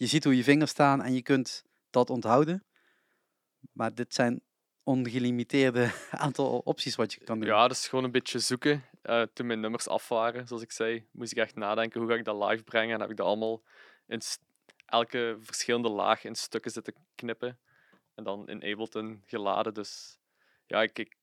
Je 0.00 0.06
ziet 0.06 0.24
hoe 0.24 0.36
je 0.36 0.44
vingers 0.44 0.70
staan 0.70 1.02
en 1.02 1.14
je 1.14 1.22
kunt 1.22 1.64
dat 1.90 2.10
onthouden. 2.10 2.64
Maar 3.72 3.94
dit 3.94 4.14
zijn 4.14 4.42
ongelimiteerde 4.82 5.92
aantal 6.10 6.58
opties 6.58 6.96
wat 6.96 7.12
je 7.12 7.24
kan 7.24 7.38
doen. 7.38 7.48
ja, 7.48 7.62
dat 7.68 7.76
is 7.76 7.88
gewoon 7.88 8.04
een 8.04 8.10
beetje 8.10 8.38
zoeken. 8.38 8.84
Eh, 9.02 9.22
toen 9.32 9.46
mijn 9.46 9.60
nummers 9.60 9.88
af 9.88 10.08
waren, 10.08 10.46
zoals 10.46 10.62
ik 10.62 10.72
zei, 10.72 11.06
moest 11.10 11.32
ik 11.32 11.38
echt 11.38 11.54
nadenken 11.54 12.00
hoe 12.00 12.10
ga 12.10 12.16
ik 12.16 12.24
dat 12.24 12.50
live 12.50 12.62
brengen. 12.62 12.94
En 12.94 13.00
heb 13.00 13.10
ik 13.10 13.16
dat 13.16 13.26
allemaal 13.26 13.62
in 14.06 14.20
elke 14.86 15.36
verschillende 15.40 15.88
laag 15.88 16.24
in 16.24 16.34
stukken 16.34 16.70
zitten 16.70 16.94
knippen. 17.14 17.58
En 18.14 18.24
dan 18.24 18.48
in 18.48 18.64
Ableton 18.64 19.22
geladen. 19.26 19.74
Dus 19.74 20.18
ja, 20.66 20.82
ik, 20.82 20.98
ik, 20.98 21.16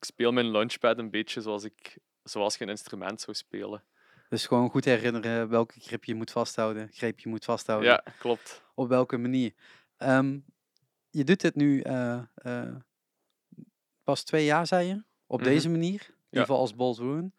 speel 0.00 0.32
mijn 0.32 0.50
launchpad 0.50 0.98
een 0.98 1.10
beetje 1.10 1.40
zoals, 1.40 1.64
ik, 1.64 1.98
zoals 2.22 2.56
je 2.56 2.64
een 2.64 2.70
instrument 2.70 3.20
zou 3.20 3.36
spelen. 3.36 3.84
Dus 4.32 4.46
gewoon 4.46 4.70
goed 4.70 4.84
herinneren 4.84 5.48
welke 5.48 5.80
grip 5.80 6.04
je 6.04 6.14
moet 6.14 6.30
vasthouden, 6.30 6.88
greep 6.92 7.18
je 7.20 7.28
moet 7.28 7.44
vasthouden, 7.44 7.90
Ja, 7.90 8.04
klopt. 8.18 8.62
op 8.74 8.88
welke 8.88 9.16
manier. 9.16 9.52
Ehm, 9.96 10.38
je 11.10 11.24
doet 11.24 11.40
dit 11.40 11.54
nu 11.54 11.80
eh, 11.80 12.22
eh, 12.34 12.74
pas 14.04 14.22
twee 14.22 14.44
jaar, 14.44 14.66
zei 14.66 14.86
je, 14.88 15.04
op 15.26 15.40
Mhm. 15.40 15.48
deze 15.48 15.68
manier, 15.68 16.00
in 16.00 16.06
ieder 16.08 16.14
Ja. 16.30 16.40
geval 16.40 16.58
als 16.58 16.74
Bolt 16.74 16.98
Ruin. 16.98 17.34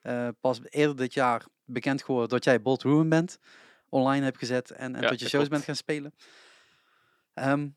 Eh, 0.00 0.28
pas 0.40 0.60
eerder 0.68 0.96
dit 0.96 1.14
jaar 1.14 1.46
bekend 1.64 2.02
geworden 2.02 2.28
dat 2.28 2.44
jij 2.44 2.60
Ruin 2.62 3.08
bent, 3.08 3.38
online 3.88 4.24
hebt 4.24 4.38
gezet 4.38 4.70
en, 4.70 4.94
en 4.94 5.02
Ja, 5.02 5.08
tot 5.08 5.20
je 5.20 5.28
shows 5.28 5.34
klopt. 5.34 5.50
bent 5.50 5.64
gaan 5.64 5.76
spelen. 5.76 6.14
Ehm, 7.34 7.68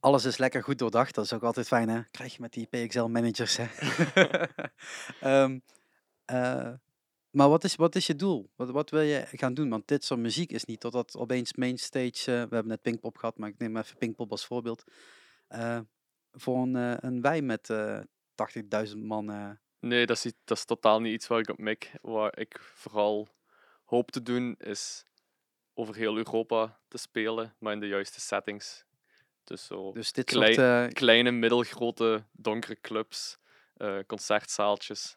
alles 0.00 0.24
is 0.24 0.38
lekker 0.38 0.62
goed 0.62 0.78
doordacht, 0.78 1.14
dat 1.14 1.24
is 1.24 1.32
ook 1.32 1.42
altijd 1.42 1.66
fijn 1.66 1.88
hè, 1.88 2.02
krijg 2.10 2.32
je 2.34 2.40
met 2.40 2.52
die 2.52 2.66
PXL-managers 2.66 3.56
hè. 3.56 3.66
Ehm, 5.20 5.58
eh, 6.24 6.72
maar 7.30 7.48
wat 7.48 7.64
is, 7.64 7.76
wat 7.76 7.94
is 7.94 8.06
je 8.06 8.16
doel? 8.16 8.50
Wat, 8.56 8.70
wat 8.70 8.90
wil 8.90 9.00
je 9.00 9.24
gaan 9.30 9.54
doen? 9.54 9.68
Want 9.68 9.88
dit 9.88 10.04
soort 10.04 10.20
muziek 10.20 10.52
is 10.52 10.64
niet 10.64 10.80
dat 10.80 10.92
dat 10.92 11.16
opeens 11.16 11.54
mainstage... 11.54 12.18
eh, 12.18 12.24
we 12.24 12.54
hebben 12.54 12.66
net 12.66 12.82
Pinkpop 12.82 13.16
gehad, 13.16 13.38
maar 13.38 13.48
ik 13.48 13.58
neem 13.58 13.76
even 13.76 13.96
Pinkpop 13.98 14.30
als 14.30 14.46
voorbeeld. 14.46 14.84
eh, 15.48 15.80
voor 16.32 16.56
een, 16.62 16.76
eh, 16.76 16.94
een 16.98 17.20
wij 17.20 17.42
met 17.42 17.70
eh 17.70 18.00
80.000 18.90 18.96
man... 18.96 19.58
Nee, 19.80 20.06
dat 20.06 20.16
is, 20.16 20.24
niet- 20.24 20.36
dat 20.44 20.56
is 20.56 20.64
totaal 20.64 21.00
niet 21.00 21.12
iets 21.12 21.26
waar 21.26 21.38
ik 21.38 21.48
op 21.48 21.58
mik. 21.58 21.92
Waar 22.02 22.38
ik 22.38 22.60
vooral 22.60 23.28
hoop 23.84 24.10
te 24.10 24.22
doen, 24.22 24.54
is 24.58 25.04
over 25.74 25.94
heel 25.94 26.16
Europa 26.16 26.80
te 26.88 26.98
spelen, 26.98 27.54
maar 27.58 27.72
in 27.72 27.80
de 27.80 27.86
juiste 27.86 28.20
settings. 28.20 28.84
Dus 29.44 29.66
zo 29.66 29.92
dus 29.92 30.12
dit 30.12 30.24
Klei- 30.24 30.54
soort... 30.54 30.92
kleine, 30.94 31.30
middelgrote, 31.30 32.24
donkere 32.32 32.80
clubs, 32.80 33.38
concertzaaltjes. 34.06 35.16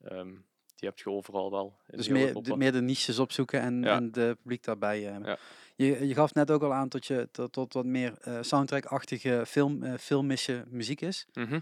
Ehm, 0.00 0.36
die 0.84 0.92
heb 0.92 0.98
je 0.98 1.10
overal 1.10 1.50
wel 1.50 1.76
dus 1.86 2.08
meer, 2.08 2.42
de, 2.42 2.56
meer 2.56 2.72
de 2.72 2.80
niches 2.82 3.18
opzoeken 3.18 3.60
en, 3.60 3.82
Ja. 3.82 3.96
en 3.96 4.12
de 4.12 4.36
publiek 4.42 4.62
daarbij. 4.64 5.08
eh. 5.08 5.24
Ja. 5.24 5.38
Je, 5.76 6.06
je 6.06 6.14
gaf 6.14 6.34
net 6.34 6.50
ook 6.50 6.62
al 6.62 6.72
aan 6.74 6.88
tot 6.88 7.06
je 7.06 7.28
tot, 7.32 7.52
tot 7.52 7.72
wat 7.72 7.84
meer 7.84 8.18
eh, 8.20 8.38
soundtrack-achtige 8.40 9.44
film, 9.46 9.82
eh, 9.82 9.94
filmische 9.98 10.64
muziek 10.68 11.00
is. 11.00 11.26
Mhm. 11.32 11.60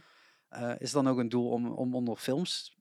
Eh, 0.48 0.70
is 0.70 0.92
het 0.92 1.04
dan 1.04 1.08
ook 1.08 1.18
een 1.18 1.28
doel 1.28 1.50
om, 1.50 1.66
om 1.72 1.94
onder 1.94 2.16
films 2.16 2.76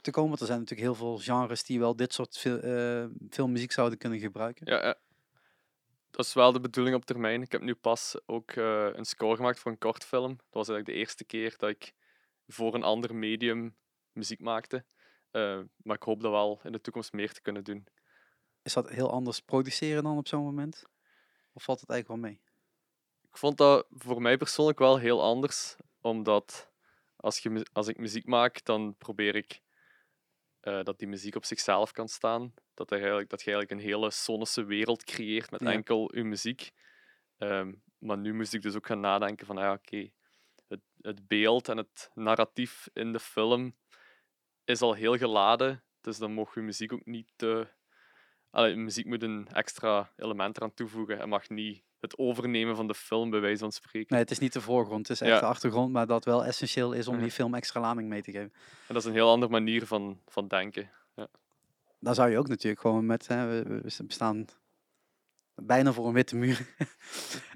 te 0.00 0.10
komen? 0.10 0.28
Want 0.28 0.40
er 0.40 0.46
zijn 0.46 0.58
natuurlijk 0.58 0.88
heel 0.88 0.98
veel 0.98 1.18
genres 1.18 1.64
die 1.64 1.78
wel 1.78 1.96
dit 1.96 2.12
soort 2.12 2.38
fil- 2.38 3.08
filmmuziek 3.30 3.72
zouden 3.72 3.98
kunnen 3.98 4.18
gebruiken. 4.18 4.66
Ja, 4.72 4.82
ja. 4.86 4.94
Dat 6.10 6.24
is 6.26 6.32
wel 6.32 6.52
de 6.52 6.60
bedoeling 6.60 6.96
op 6.96 7.04
termijn. 7.04 7.42
Ik 7.42 7.52
heb 7.52 7.62
nu 7.62 7.74
pas 7.74 8.16
ook 8.26 8.56
een 8.56 9.04
score 9.04 9.36
gemaakt 9.36 9.58
voor 9.58 9.70
een 9.70 9.78
kortfilm. 9.78 10.28
Dat 10.36 10.46
was 10.50 10.68
eigenlijk 10.68 10.86
de 10.86 11.04
eerste 11.04 11.24
keer 11.24 11.54
dat 11.58 11.70
ik 11.70 11.92
voor 12.46 12.74
een 12.74 12.82
ander 12.82 13.14
medium 13.14 13.76
muziek 14.12 14.40
maakte. 14.40 14.84
Eh, 15.34 15.60
maar 15.76 15.96
ik 15.96 16.02
hoop 16.02 16.20
dat 16.20 16.30
wel 16.30 16.60
in 16.62 16.72
de 16.72 16.80
toekomst 16.80 17.12
meer 17.12 17.32
te 17.32 17.40
kunnen 17.40 17.64
doen. 17.64 17.86
Is 18.62 18.72
dat 18.72 18.88
heel 18.88 19.10
anders 19.10 19.40
produceren 19.40 20.02
dan 20.02 20.16
op 20.18 20.28
zo'n 20.28 20.42
moment? 20.42 20.84
Of 21.52 21.62
valt 21.62 21.80
het 21.80 21.90
eigenlijk 21.90 22.20
wel 22.20 22.30
mee? 22.30 22.42
Ik 23.28 23.36
vond 23.38 23.56
dat 23.56 23.86
voor 23.90 24.22
mij 24.22 24.36
persoonlijk 24.36 24.78
wel 24.78 24.98
heel 24.98 25.22
anders, 25.22 25.76
omdat 26.00 26.70
als, 27.16 27.38
je, 27.38 27.66
als 27.72 27.88
ik 27.88 27.98
muziek 27.98 28.26
maak, 28.26 28.64
dan 28.64 28.96
probeer 28.98 29.34
ik 29.34 29.60
eh, 30.60 30.82
dat 30.82 30.98
die 30.98 31.08
muziek 31.08 31.34
op 31.36 31.44
zichzelf 31.44 31.92
kan 31.92 32.08
staan. 32.08 32.54
Dat, 32.74 32.90
er 32.90 32.98
eigenlijk, 32.98 33.30
dat 33.30 33.42
je 33.42 33.50
eigenlijk 33.52 33.80
een 33.80 33.88
hele 33.88 34.10
sonische 34.10 34.64
wereld 34.64 35.04
creëert 35.04 35.50
met 35.50 35.60
Ja. 35.60 35.72
enkel 35.72 36.16
je 36.16 36.24
muziek. 36.24 36.70
Ehm, 37.38 37.74
maar 37.98 38.18
nu 38.18 38.34
moest 38.34 38.54
ik 38.54 38.62
dus 38.62 38.74
ook 38.74 38.86
gaan 38.86 39.00
nadenken 39.00 39.46
van, 39.46 39.56
ah 39.56 39.62
ja, 39.62 39.72
oké, 39.72 40.10
het, 40.68 40.80
het 41.00 41.26
beeld 41.26 41.68
en 41.68 41.76
het 41.76 42.10
narratief 42.14 42.88
in 42.92 43.12
de 43.12 43.20
film 43.20 43.76
is 44.64 44.80
al 44.80 44.92
heel 44.92 45.16
geladen, 45.16 45.82
dus 46.00 46.18
dan 46.18 46.32
mag 46.32 46.54
je 46.54 46.60
muziek 46.60 46.92
ook 46.92 47.04
niet 47.04 47.32
te... 47.36 47.66
Allee, 48.50 48.76
muziek 48.76 49.06
moet 49.06 49.22
een 49.22 49.48
extra 49.52 50.10
element 50.16 50.56
eraan 50.56 50.74
toevoegen 50.74 51.20
en 51.20 51.28
mag 51.28 51.48
niet 51.48 51.82
het 52.00 52.18
overnemen 52.18 52.76
van 52.76 52.86
de 52.86 52.94
film, 52.94 53.30
bij 53.30 53.40
wijze 53.40 53.58
van 53.58 53.72
spreken. 53.72 54.06
Nee, 54.10 54.20
het 54.20 54.30
is 54.30 54.38
niet 54.38 54.52
de 54.52 54.60
voorgrond, 54.60 55.08
het 55.08 55.20
is 55.20 55.20
echt 55.26 55.32
Ja. 55.34 55.40
de 55.40 55.46
achtergrond, 55.46 55.92
maar 55.92 56.06
dat 56.06 56.24
wel 56.24 56.44
essentieel 56.44 56.92
is 56.92 57.08
om 57.08 57.18
die 57.18 57.30
film 57.30 57.54
extra 57.54 57.80
lading 57.80 58.08
mee 58.08 58.22
te 58.22 58.30
geven. 58.32 58.52
En 58.86 58.94
dat 58.94 58.96
is 58.96 59.04
een 59.04 59.12
heel 59.12 59.30
andere 59.30 59.52
manier 59.52 59.86
van, 59.86 60.20
van 60.26 60.48
denken. 60.48 60.90
Dan 61.98 62.14
zou 62.14 62.30
je 62.30 62.38
ook 62.38 62.48
natuurlijk 62.48 62.80
gewoon 62.80 63.06
met, 63.06 63.26
hè, 63.26 63.62
we, 63.62 63.90
staan 64.08 64.46
bijna 65.54 65.92
voor 65.92 66.06
een 66.06 66.12
witte 66.12 66.36
muur, 66.36 66.66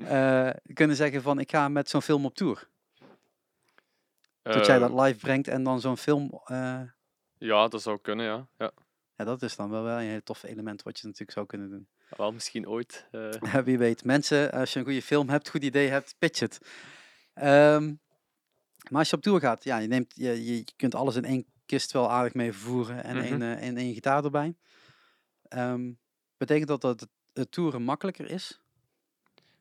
eh, 0.07 0.51
kunnen 0.75 0.97
zeggen 0.97 1.23
van 1.23 1.39
ik 1.39 1.51
ga 1.51 1.69
met 1.69 1.89
zo'n 1.89 2.03
film 2.03 2.25
op 2.25 2.35
tour. 2.35 2.69
Dat 4.43 4.67
jij 4.67 4.79
dat 4.79 4.91
Eh, 4.91 5.03
live 5.05 5.19
brengt 5.19 5.49
en 5.49 5.63
dan 5.63 5.81
zo'n 5.81 5.97
film, 5.97 6.41
eh, 6.45 6.81
Ja, 7.39 7.69
dat 7.69 7.83
zou 7.83 7.99
kunnen, 8.01 8.27
ja. 8.27 8.49
ja. 8.59 8.71
ja, 9.17 9.25
dat 9.25 9.43
is 9.43 9.57
dan 9.57 9.71
wel, 9.71 9.83
wel 9.83 9.99
een 9.99 10.07
heel 10.07 10.23
tof 10.23 10.43
element 10.43 10.83
wat 10.83 10.99
je 10.99 11.05
natuurlijk 11.07 11.33
zou 11.33 11.47
kunnen 11.47 11.71
doen. 11.71 11.89
Wel, 12.17 12.33
misschien 12.33 12.69
ooit. 12.69 13.09
eh, 13.11 13.55
wie 13.65 13.79
weet. 13.79 14.05
Mensen, 14.05 14.53
als 14.53 14.73
je 14.73 14.79
een 14.79 14.85
goede 14.85 15.03
film 15.03 15.29
hebt, 15.29 15.49
goed 15.49 15.63
idee 15.65 15.89
hebt, 15.89 16.15
pitch 16.19 16.41
het. 16.41 16.59
Ehm, 17.35 17.95
maar 18.91 18.99
als 18.99 19.11
je 19.11 19.17
op 19.17 19.23
tour 19.23 19.41
gaat, 19.41 19.65
ja, 19.65 19.79
je, 19.79 19.89
neemt, 19.89 20.13
je, 20.17 20.45
je, 20.45 20.57
je 20.57 20.65
kunt 20.77 20.95
alles 20.95 21.17
in 21.17 21.25
één 21.25 21.47
kist 21.67 21.93
wel 21.93 22.11
aardig 22.11 22.35
mee 22.35 22.53
vervoeren 22.53 23.05
en, 23.05 23.17
Mhm. 23.17 23.25
één, 23.25 23.43
eh, 23.43 23.67
en 23.69 23.77
één 23.77 23.95
gitaar 23.95 24.25
erbij. 24.25 24.55
Ehm, 25.49 25.93
betekent 26.37 26.69
dat 26.69 26.81
dat 26.81 27.01
het, 27.01 27.09
het 27.33 27.51
toeren 27.53 27.83
makkelijker 27.83 28.31
is? 28.31 28.61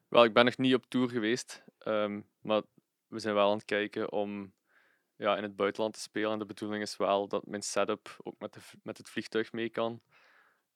Wel, 0.08 0.24
ik 0.24 0.34
ben 0.34 0.46
nog 0.46 0.58
niet 0.58 0.74
op 0.74 0.86
tour 0.88 1.10
geweest, 1.10 1.64
ehm, 1.80 2.22
maar 2.42 2.62
we 3.08 3.20
zijn 3.20 3.34
wel 3.36 3.50
aan 3.50 3.56
het 3.58 3.66
kijken 3.66 4.12
om 4.12 4.54
ja, 5.18 5.38
in 5.38 5.44
het 5.44 5.56
buitenland 5.56 5.94
te 5.94 6.00
spelen. 6.00 6.32
En 6.32 6.40
de 6.40 6.46
bedoeling 6.46 6.82
is 6.82 6.98
wel 6.98 7.28
dat 7.28 7.46
mijn 7.46 7.62
setup 7.62 8.18
ook 8.24 8.40
met, 8.40 8.54
de, 8.54 8.60
met 8.84 8.98
het 8.98 9.10
vliegtuig 9.10 9.52
mee 9.52 9.70
kan. 9.70 10.02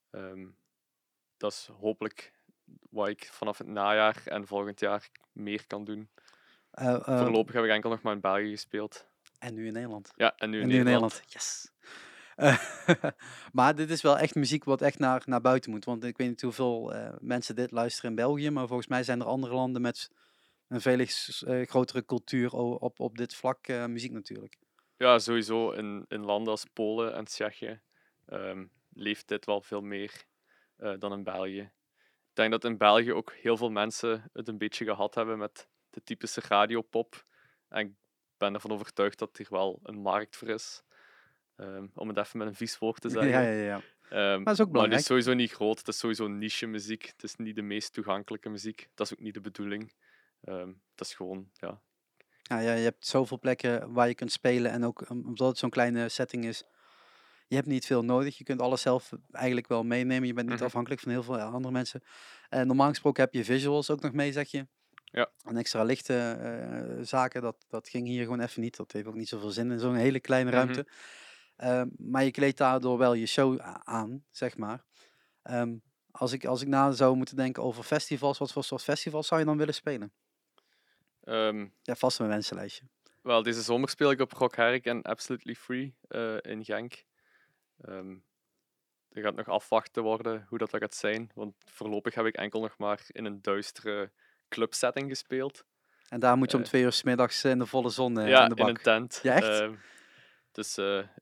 Ehm, 0.09 0.47
dat 1.37 1.51
is 1.51 1.69
hopelijk 1.79 2.31
wat 2.89 3.07
ik 3.07 3.29
vanaf 3.31 3.57
het 3.57 3.67
najaar 3.67 4.21
en 4.25 4.47
volgend 4.47 4.79
jaar 4.79 5.09
meer 5.31 5.67
kan 5.67 5.83
doen. 5.83 6.09
Eh, 6.71 6.93
eh, 6.93 7.19
Voorlopig 7.19 7.53
heb 7.53 7.63
ik 7.63 7.69
enkel 7.69 7.89
nog 7.89 8.01
maar 8.01 8.13
in 8.13 8.21
België 8.21 8.49
gespeeld. 8.49 9.09
en 9.39 9.53
nu 9.53 9.67
in 9.67 9.73
Nederland. 9.73 10.11
Ja, 10.15 10.33
en 10.37 10.49
nu 10.49 10.57
in 10.57 10.63
en 10.63 10.69
nu 10.69 10.77
in 10.77 10.83
Nederland. 10.83 11.23
Yes. 11.25 11.71
Eh, 12.35 12.59
maar 13.51 13.75
dit 13.75 13.89
is 13.89 14.01
wel 14.01 14.17
echt 14.17 14.35
muziek 14.35 14.63
wat 14.63 14.81
echt 14.81 14.99
naar, 14.99 15.21
naar 15.25 15.41
buiten 15.41 15.71
moet. 15.71 15.85
Want 15.85 16.03
ik 16.03 16.17
weet 16.17 16.27
niet 16.27 16.41
hoeveel 16.41 16.93
mensen 17.19 17.55
dit 17.55 17.71
luisteren 17.71 18.09
in 18.09 18.15
België. 18.15 18.49
Maar 18.49 18.67
volgens 18.67 18.87
mij 18.87 19.03
zijn 19.03 19.19
er 19.19 19.25
andere 19.25 19.53
landen 19.53 19.81
met 19.81 20.11
een 20.71 20.81
veel 20.81 20.99
eh, 20.99 21.67
grotere 21.67 22.05
cultuur 22.05 22.53
op, 22.53 22.99
op 22.99 23.17
dit 23.17 23.35
vlak 23.35 23.67
eh, 23.67 23.85
muziek 23.85 24.11
natuurlijk. 24.11 24.57
Ja, 24.97 25.19
sowieso 25.19 25.71
in, 25.71 26.05
in 26.07 26.25
landen 26.25 26.51
als 26.51 26.65
Polen 26.73 27.13
en 27.13 27.25
Tsjechië 27.25 27.81
ehm, 28.25 28.65
leeft 28.93 29.27
dit 29.27 29.45
wel 29.45 29.61
veel 29.61 29.81
meer 29.81 30.25
eh, 30.77 30.93
dan 30.99 31.13
in 31.13 31.23
België. 31.23 31.71
Ik 32.29 32.37
denk 32.37 32.51
dat 32.51 32.63
in 32.63 32.77
België 32.77 33.13
ook 33.13 33.33
heel 33.33 33.57
veel 33.57 33.69
mensen 33.69 34.29
het 34.33 34.47
een 34.47 34.57
beetje 34.57 34.85
gehad 34.85 35.15
hebben 35.15 35.37
met 35.37 35.67
de 35.89 36.03
typische 36.03 36.41
radiopop. 36.47 37.25
En 37.69 37.85
ik 37.87 37.93
ben 38.37 38.53
ervan 38.53 38.71
overtuigd 38.71 39.19
dat 39.19 39.37
er 39.37 39.47
wel 39.49 39.79
een 39.83 40.01
markt 40.01 40.35
voor 40.35 40.47
is. 40.47 40.83
Ehm, 41.55 41.87
om 41.95 42.07
het 42.07 42.17
even 42.17 42.37
met 42.37 42.47
een 42.47 42.55
vies 42.55 42.77
woord 42.77 43.01
te 43.01 43.09
zeggen. 43.19 43.31
Ja, 43.31 43.41
ja, 43.41 43.63
ja. 43.63 43.81
Ehm, 44.09 44.43
dat 44.43 44.53
is 44.53 44.61
ook 44.61 44.71
maar 44.71 44.89
het 44.89 44.99
is 44.99 45.05
sowieso 45.05 45.33
niet 45.33 45.51
groot. 45.51 45.77
Het 45.77 45.87
is 45.87 45.97
sowieso 45.97 46.27
niche 46.27 46.65
muziek. 46.65 47.05
Het 47.05 47.23
is 47.23 47.35
niet 47.35 47.55
de 47.55 47.61
meest 47.61 47.93
toegankelijke 47.93 48.49
muziek. 48.49 48.87
Dat 48.93 49.05
is 49.05 49.13
ook 49.13 49.19
niet 49.19 49.33
de 49.33 49.41
bedoeling. 49.41 49.93
Ehm 50.41 50.73
dat 50.95 51.07
is 51.07 51.13
gewoon, 51.13 51.49
ja, 51.53 51.81
Ja, 52.41 52.59
ja, 52.59 52.73
je 52.73 52.83
hebt 52.83 53.07
zoveel 53.07 53.39
plekken 53.39 53.93
waar 53.93 54.07
je 54.07 54.15
kunt 54.15 54.31
spelen. 54.31 54.71
En 54.71 54.83
ook 54.85 55.09
om- 55.09 55.25
omdat 55.25 55.47
het 55.47 55.57
zo'n 55.57 55.69
kleine 55.69 56.09
setting 56.09 56.45
is, 56.45 56.63
je 57.47 57.55
hebt 57.55 57.67
niet 57.67 57.85
veel 57.85 58.03
nodig. 58.03 58.37
Je 58.37 58.43
kunt 58.43 58.61
alles 58.61 58.81
zelf 58.81 59.11
eigenlijk 59.31 59.67
wel 59.67 59.83
meenemen. 59.83 60.27
Je 60.27 60.33
bent 60.33 60.47
niet 60.49 60.55
Mhm. 60.57 60.65
afhankelijk 60.65 61.01
van 61.01 61.11
heel 61.11 61.23
veel 61.23 61.39
andere 61.39 61.73
mensen. 61.73 62.03
En 62.49 62.67
normaal 62.67 62.89
gesproken 62.89 63.23
heb 63.23 63.33
je 63.33 63.43
visuals 63.45 63.89
ook 63.89 64.01
nog 64.01 64.13
mee, 64.13 64.31
zeg 64.31 64.51
je. 64.51 64.67
Ja. 65.05 65.31
En 65.43 65.57
extra 65.57 65.83
lichte 65.83 66.13
eh, 66.17 67.05
zaken, 67.05 67.41
dat, 67.41 67.65
dat 67.69 67.89
ging 67.89 68.07
hier 68.07 68.23
gewoon 68.23 68.41
even 68.41 68.61
niet. 68.61 68.77
Dat 68.77 68.91
heeft 68.91 69.07
ook 69.07 69.15
niet 69.15 69.29
zoveel 69.29 69.49
zin 69.51 69.71
in 69.71 69.79
zo'n 69.79 69.95
hele 69.95 70.19
kleine 70.19 70.51
Mhm. 70.51 70.59
ruimte. 70.59 70.87
Ehm, 71.55 71.87
maar 71.97 72.23
je 72.23 72.31
kleedt 72.31 72.57
daardoor 72.57 72.97
wel 72.97 73.13
je 73.13 73.25
show 73.25 73.59
aan, 73.83 74.25
zeg 74.31 74.57
maar. 74.57 74.85
Ehm, 75.43 75.77
als, 76.11 76.31
ik, 76.31 76.45
als 76.45 76.61
ik 76.61 76.67
na 76.67 76.91
zou 76.91 77.15
moeten 77.15 77.35
denken 77.35 77.63
over 77.63 77.83
festivals, 77.83 78.37
wat 78.37 78.51
voor 78.51 78.63
soort 78.63 78.83
festivals 78.83 79.27
zou 79.27 79.39
je 79.39 79.45
dan 79.45 79.57
willen 79.57 79.73
spelen? 79.73 80.13
Ehm, 81.23 81.67
Ja, 81.81 81.95
vast 81.95 82.19
een 82.19 82.27
wensenlijstje. 82.27 82.85
Wel, 83.21 83.43
deze 83.43 83.61
zomer 83.61 83.89
speel 83.89 84.11
ik 84.11 84.19
op 84.19 84.31
Rock 84.31 84.55
Herk 84.55 84.85
en 84.85 85.01
Absolutely 85.01 85.55
Free 85.55 85.95
eh, 86.07 86.37
in 86.41 86.65
Genk. 86.65 87.03
Ehm 87.81 88.15
er 89.11 89.21
gaat 89.23 89.35
nog 89.35 89.47
afwachten 89.47 90.03
worden 90.03 90.45
hoe 90.49 90.57
dat, 90.57 90.71
dat 90.71 90.81
gaat 90.81 90.95
zijn, 90.95 91.31
want 91.35 91.53
voorlopig 91.65 92.15
heb 92.15 92.25
ik 92.25 92.35
enkel 92.35 92.61
nog 92.61 92.77
maar 92.77 93.01
in 93.07 93.25
een 93.25 93.41
duistere 93.41 94.11
clubsetting 94.49 95.09
gespeeld. 95.09 95.65
En 96.09 96.19
daar 96.19 96.37
moet 96.37 96.51
je 96.51 96.57
om 96.57 96.63
Eh, 96.63 96.69
twee 96.69 96.83
uur 96.83 96.91
's 96.91 97.03
middags 97.03 97.43
in 97.43 97.59
de 97.59 97.65
volle 97.65 97.89
zon 97.89 98.19
eh, 98.19 98.27
ja, 98.27 98.43
in 98.43 98.49
de 98.49 98.55
bak. 98.55 98.67
in 98.67 98.75
een 98.75 98.81
tent. 98.81 99.19
Ja, 99.23 99.35
echt? 99.35 99.47
Ehm, 99.61 99.75
dus 100.51 100.75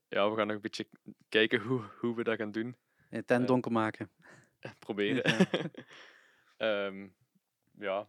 ja, 0.08 0.30
we 0.30 0.36
gaan 0.36 0.48
nog 0.48 0.56
een 0.56 0.62
beetje 0.62 0.88
kijken 1.30 1.62
hoe, 1.62 1.82
hoe 2.00 2.16
we 2.16 2.24
dat 2.24 2.38
gaan 2.38 2.52
doen. 2.52 2.66
In 3.10 3.18
de 3.20 3.26
tent 3.26 3.48
donker 3.48 3.72
maken. 3.72 4.12
Proberen. 4.80 5.48
Ja. 6.58 6.92
Ja. 7.80 8.08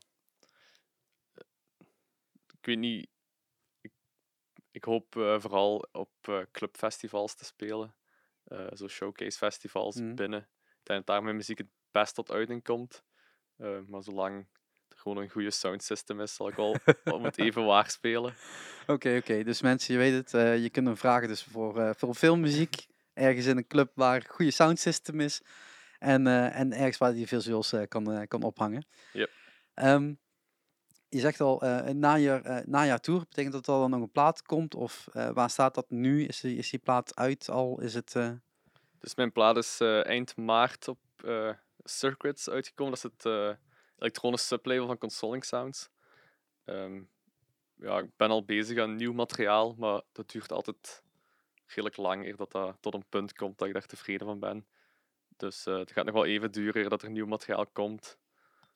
Ik 2.61 2.67
weet 2.67 2.79
niet. 2.79 3.09
Ik, 3.81 3.93
ik 4.71 4.85
hoop 4.85 5.17
eh, 5.17 5.41
vooral 5.41 5.89
op 5.93 6.11
eh, 6.21 6.41
clubfestivals 6.53 7.35
te 7.35 7.45
spelen. 7.45 7.95
Eh, 8.45 8.67
zo 8.73 8.89
showcase 8.89 9.39
festivals 9.39 9.97
Mhm. 9.97 10.15
binnen. 10.15 10.41
Ik 10.41 10.87
denk 10.87 10.99
dat 10.99 11.07
daar 11.07 11.23
mijn 11.23 11.37
muziek 11.37 11.59
het 11.59 11.69
best 11.91 12.15
tot 12.15 12.31
uiting 12.31 12.63
komt. 12.65 13.03
Maar 13.87 14.03
zolang 14.03 14.47
er 14.89 14.97
gewoon 14.99 15.17
een 15.17 15.31
goede 15.31 15.51
soundsystem 15.51 16.21
is, 16.21 16.35
zal 16.35 16.49
ik 16.49 16.55
wel 16.55 16.77
om 17.17 17.25
het 17.25 17.39
even 17.39 17.65
waar 17.65 17.91
spelen. 17.91 18.35
Oké, 18.87 19.17
oké. 19.17 19.43
Dus 19.43 19.63
mensen, 19.63 19.95
je 19.95 20.01
weet 20.01 20.31
het. 20.33 20.61
je 20.63 20.71
kunt 20.71 20.87
hem 20.87 20.97
vragen 20.97 21.29
dus 21.29 21.43
voor, 21.45 21.95
voor 21.97 22.15
filmmuziek. 22.15 22.87
Ergens 23.13 23.47
in 23.47 23.57
een 23.57 23.67
club 23.67 23.93
waar 23.95 24.17
een 24.17 24.29
goede 24.29 24.51
soundsystem 24.51 25.21
is. 25.21 25.41
En, 25.99 26.27
en 26.27 26.73
ergens 26.73 26.99
waar 26.99 27.13
die 27.13 27.27
visuals 27.27 27.75
kan, 27.89 28.27
kan 28.29 28.43
ophangen. 28.43 28.87
Yep. 29.13 29.31
Ehm, 29.75 30.15
je 31.11 31.21
zegt 31.21 31.41
al, 31.41 31.63
eh 31.63 31.95
na, 31.95 32.15
je, 32.15 32.63
na 32.67 32.99
tour, 32.99 33.21
betekent 33.21 33.53
dat 33.53 33.67
er 33.67 33.81
dan 33.81 33.91
nog 33.91 34.01
een 34.01 34.11
plaat 34.11 34.43
komt? 34.43 34.75
Of 34.75 35.09
eh, 35.13 35.31
waar 35.31 35.51
staat 35.51 35.75
dat 35.75 35.91
nu? 35.91 36.25
Is 36.25 36.41
die, 36.41 36.57
is 36.57 36.71
die 36.71 36.79
plaat 36.79 37.17
uit 37.17 37.49
al? 37.49 37.81
Is 37.81 37.95
het... 37.95 38.17
eh, 38.17 38.31
Dus 38.99 39.15
mijn 39.15 39.33
plaat 39.33 39.57
is 39.57 39.81
eh, 39.81 40.07
eind 40.07 40.37
maart 40.37 40.89
op 40.89 40.99
Circuits 41.85 42.49
uitgekomen. 42.51 42.95
Dat 43.01 43.05
is 43.05 43.11
het 43.25 43.57
elektronische 43.99 44.47
sublabel 44.47 44.87
van 44.87 44.99
Consoling 44.99 45.45
Sounds. 45.45 45.89
Ehm, 46.65 47.03
ja, 47.75 47.99
ik 47.99 48.17
ben 48.17 48.31
al 48.31 48.45
bezig 48.45 48.79
aan 48.79 48.97
nieuw 48.97 49.13
materiaal, 49.13 49.75
maar 49.79 50.01
dat 50.13 50.31
duurt 50.31 50.53
altijd 50.53 51.03
redelijk 51.67 51.97
lang 51.97 52.25
eer 52.25 52.37
dat 52.37 52.51
dat 52.53 52.77
tot 52.81 52.95
een 52.95 53.09
punt 53.09 53.33
komt 53.33 53.59
dat 53.59 53.69
ik 53.69 53.75
daar 53.75 53.87
tevreden 53.87 54.27
van 54.27 54.39
ben. 54.39 54.67
Dus 55.37 55.65
het 55.65 55.93
gaat 55.93 56.05
nog 56.05 56.15
wel 56.15 56.25
even 56.25 56.53
duren 56.53 56.83
eer 56.83 56.89
dat 56.89 57.03
er 57.03 57.11
nieuw 57.11 57.27
materiaal 57.27 57.67
komt. 57.67 58.19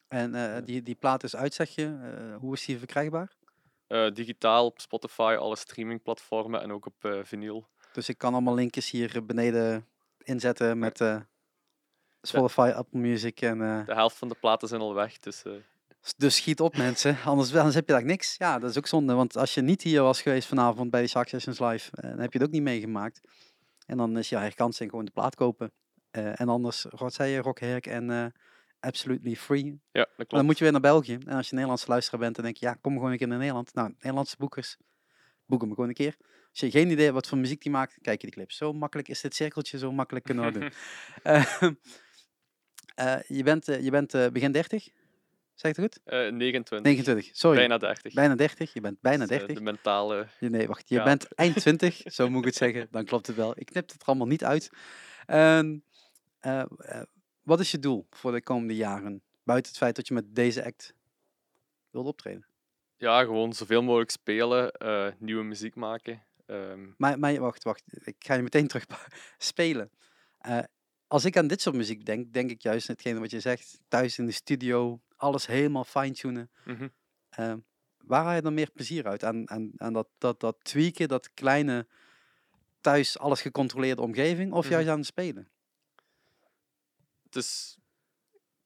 En 0.07 0.35
eh, 0.35 0.65
die, 0.65 0.83
die 0.83 0.95
plaat 0.95 1.23
is 1.23 1.35
uit, 1.35 1.53
zeg 1.53 1.69
je. 1.69 1.83
Eh, 1.85 2.35
hoe 2.39 2.53
is 2.53 2.65
die 2.65 2.77
verkrijgbaar? 2.77 3.31
Eh, 3.87 4.11
digitaal 4.11 4.65
op 4.65 4.79
Spotify, 4.79 5.35
alle 5.39 5.55
streamingplatformen 5.55 6.61
en 6.61 6.71
ook 6.71 6.85
op 6.85 7.19
vinyl. 7.23 7.67
Dus 7.91 8.09
ik 8.09 8.17
kan 8.17 8.33
allemaal 8.33 8.53
linkjes 8.53 8.89
hier 8.89 9.25
beneden 9.25 9.87
inzetten 10.23 10.79
met... 10.79 11.03
Spotify, 12.21 12.71
Apple 12.75 12.99
Music 12.99 13.41
en... 13.41 13.57
De 13.85 13.93
helft 13.93 14.17
van 14.17 14.27
de 14.27 14.35
platen 14.35 14.67
zijn 14.67 14.81
al 14.81 14.93
weg, 14.93 15.19
dus... 15.19 15.43
Dus 16.17 16.35
schiet 16.35 16.59
op 16.59 16.77
mensen, 16.77 17.17
anders, 17.25 17.55
anders 17.55 17.75
heb 17.75 17.87
je 17.87 17.93
daar 17.93 18.05
niks. 18.05 18.35
Ja, 18.37 18.59
dat 18.59 18.69
is 18.69 18.77
ook 18.77 18.87
zonde, 18.87 19.13
want 19.13 19.37
als 19.37 19.53
je 19.53 19.61
niet 19.61 19.81
hier 19.81 20.01
was 20.01 20.21
geweest 20.21 20.47
vanavond 20.47 20.91
bij 20.91 21.01
de 21.01 21.07
Shark 21.07 21.27
Sessions 21.27 21.59
Live, 21.59 21.89
dan 21.91 22.19
heb 22.19 22.31
je 22.33 22.37
het 22.37 22.47
ook 22.47 22.53
niet 22.53 22.61
meegemaakt. 22.61 23.21
En 23.85 23.97
dan 23.97 24.17
is 24.17 24.29
je 24.29 24.37
herkansing 24.37 24.89
gewoon 24.89 25.05
de 25.05 25.11
plaat 25.11 25.35
kopen. 25.35 25.71
En 26.11 26.49
anders, 26.49 26.85
wat 26.89 27.13
zei 27.13 27.31
je, 27.31 27.41
Rock 27.41 27.59
Herk 27.59 27.87
en 27.87 28.33
Absolutely 28.79 29.35
Free. 29.35 29.65
ja, 29.65 29.75
dat 29.91 29.93
Maar 29.93 30.15
klopt. 30.15 30.31
dan 30.31 30.45
moet 30.45 30.57
je 30.57 30.63
weer 30.63 30.71
naar 30.73 30.81
België. 30.81 31.13
En 31.25 31.35
als 31.35 31.45
je 31.45 31.53
Nederlandse 31.53 31.87
luisteraar 31.89 32.19
bent, 32.19 32.35
dan 32.35 32.43
denk 32.45 32.57
je, 32.57 32.65
ja, 32.65 32.73
kom 32.73 32.93
gewoon 32.93 33.11
een 33.11 33.17
keer 33.17 33.27
naar 33.27 33.37
Nederland. 33.37 33.73
Nou, 33.73 33.93
Nederlandse 33.97 34.35
boekers, 34.37 34.77
boek 35.45 35.61
hem 35.61 35.69
gewoon 35.69 35.87
een 35.87 35.93
keer. 35.95 36.15
Als 36.49 36.59
je 36.59 36.71
geen 36.71 36.89
idee 36.89 37.03
hebt 37.03 37.13
wat 37.15 37.27
voor 37.27 37.37
muziek 37.37 37.61
die 37.61 37.71
maakt, 37.71 37.97
kijk 38.01 38.21
je 38.21 38.27
die 38.27 38.35
clip. 38.35 38.51
Zo 38.51 38.73
makkelijk 38.73 39.07
is 39.07 39.21
dit 39.21 39.35
cirkeltje, 39.35 39.77
zo 39.77 39.91
makkelijk 39.91 40.25
kunnen 40.25 40.53
we 40.53 40.59
doen. 40.59 40.71
Eh, 41.23 43.15
eh, 43.15 43.21
je 43.27 43.43
bent, 43.43 43.67
eh, 43.67 43.81
je 43.83 43.91
bent 43.91 44.13
eh, 44.13 44.27
begin 44.27 44.51
30, 44.51 44.83
zeg 45.53 45.71
ik 45.71 45.77
het 45.77 45.85
goed? 45.85 45.99
Eh, 46.05 46.19
29. 46.31 46.81
29, 46.81 47.35
sorry. 47.35 47.57
Bijna 47.57 47.77
30. 47.77 48.13
Bijna 48.13 48.35
30, 48.35 48.73
je 48.73 48.81
bent 48.81 49.01
bijna 49.01 49.25
Dus, 49.25 49.29
eh, 49.31 49.37
30. 49.37 49.57
De 49.57 49.63
mentale... 49.63 50.27
Nee, 50.39 50.67
wacht, 50.67 50.89
je 50.89 50.95
Ja. 50.95 51.03
bent 51.03 51.27
eind 51.35 51.55
20, 51.55 52.01
zo 52.05 52.29
moet 52.29 52.39
ik 52.39 52.45
het 52.45 52.55
zeggen. 52.55 52.87
Dan 52.91 53.05
klopt 53.05 53.27
het 53.27 53.35
wel. 53.35 53.53
Ik 53.59 53.65
knip 53.65 53.91
het 53.91 54.01
er 54.01 54.07
allemaal 54.07 54.27
niet 54.27 54.43
uit. 54.43 54.69
Eh, 57.45 57.51
eh, 57.51 57.57
wat 57.57 57.59
is 57.59 57.71
je 57.71 57.79
doel 57.79 58.07
voor 58.09 58.31
de 58.31 58.41
komende 58.41 58.75
jaren? 58.75 59.21
Buiten 59.43 59.71
het 59.71 59.79
feit 59.81 59.95
dat 59.95 60.07
je 60.07 60.13
met 60.13 60.35
deze 60.35 60.65
act 60.65 60.93
wilt 61.91 62.05
optreden. 62.07 62.47
Ja, 62.97 63.23
gewoon 63.23 63.53
zoveel 63.53 63.83
mogelijk 63.83 64.09
spelen, 64.09 64.71
eh, 64.71 65.11
nieuwe 65.19 65.43
muziek 65.43 65.75
maken. 65.75 66.23
Ehm, 66.45 66.87
Maar, 66.97 67.19
maar 67.19 67.39
wacht, 67.39 67.63
wacht. 67.63 67.83
Ik 68.07 68.15
ga 68.19 68.33
je 68.33 68.41
meteen 68.41 68.67
terug 68.71 68.85
spelen. 69.37 69.89
Eh, 70.37 70.63
als 71.07 71.25
ik 71.25 71.37
aan 71.37 71.47
dit 71.47 71.61
soort 71.61 71.75
muziek 71.75 72.05
denk, 72.05 72.33
denk 72.33 72.49
ik 72.49 72.61
juist 72.61 72.87
hetgene 72.87 73.19
wat 73.19 73.31
je 73.31 73.39
zegt. 73.39 73.79
Thuis 73.87 74.17
in 74.17 74.25
de 74.25 74.31
studio, 74.31 75.01
alles 75.15 75.45
helemaal 75.45 75.83
fine-tunen. 75.83 76.49
mhm. 76.65 76.87
Ehm, 77.29 77.59
waar 77.97 78.23
haal 78.23 78.35
je 78.35 78.41
dan 78.41 78.53
meer 78.53 78.71
plezier 78.71 79.07
uit? 79.07 79.23
Aan, 79.23 79.49
aan, 79.49 79.71
aan 79.77 79.93
dat, 79.93 80.07
dat, 80.17 80.39
dat 80.39 80.57
tweaken, 80.63 81.07
dat 81.07 81.33
kleine 81.33 81.87
thuis 82.81 83.17
alles 83.19 83.41
gecontroleerde 83.41 84.01
omgeving? 84.01 84.53
Of 84.53 84.63
Mhm. 84.65 84.73
juist 84.73 84.89
aan 84.89 84.97
het 84.97 85.05
spelen? 85.05 85.49
Dus 87.35 87.77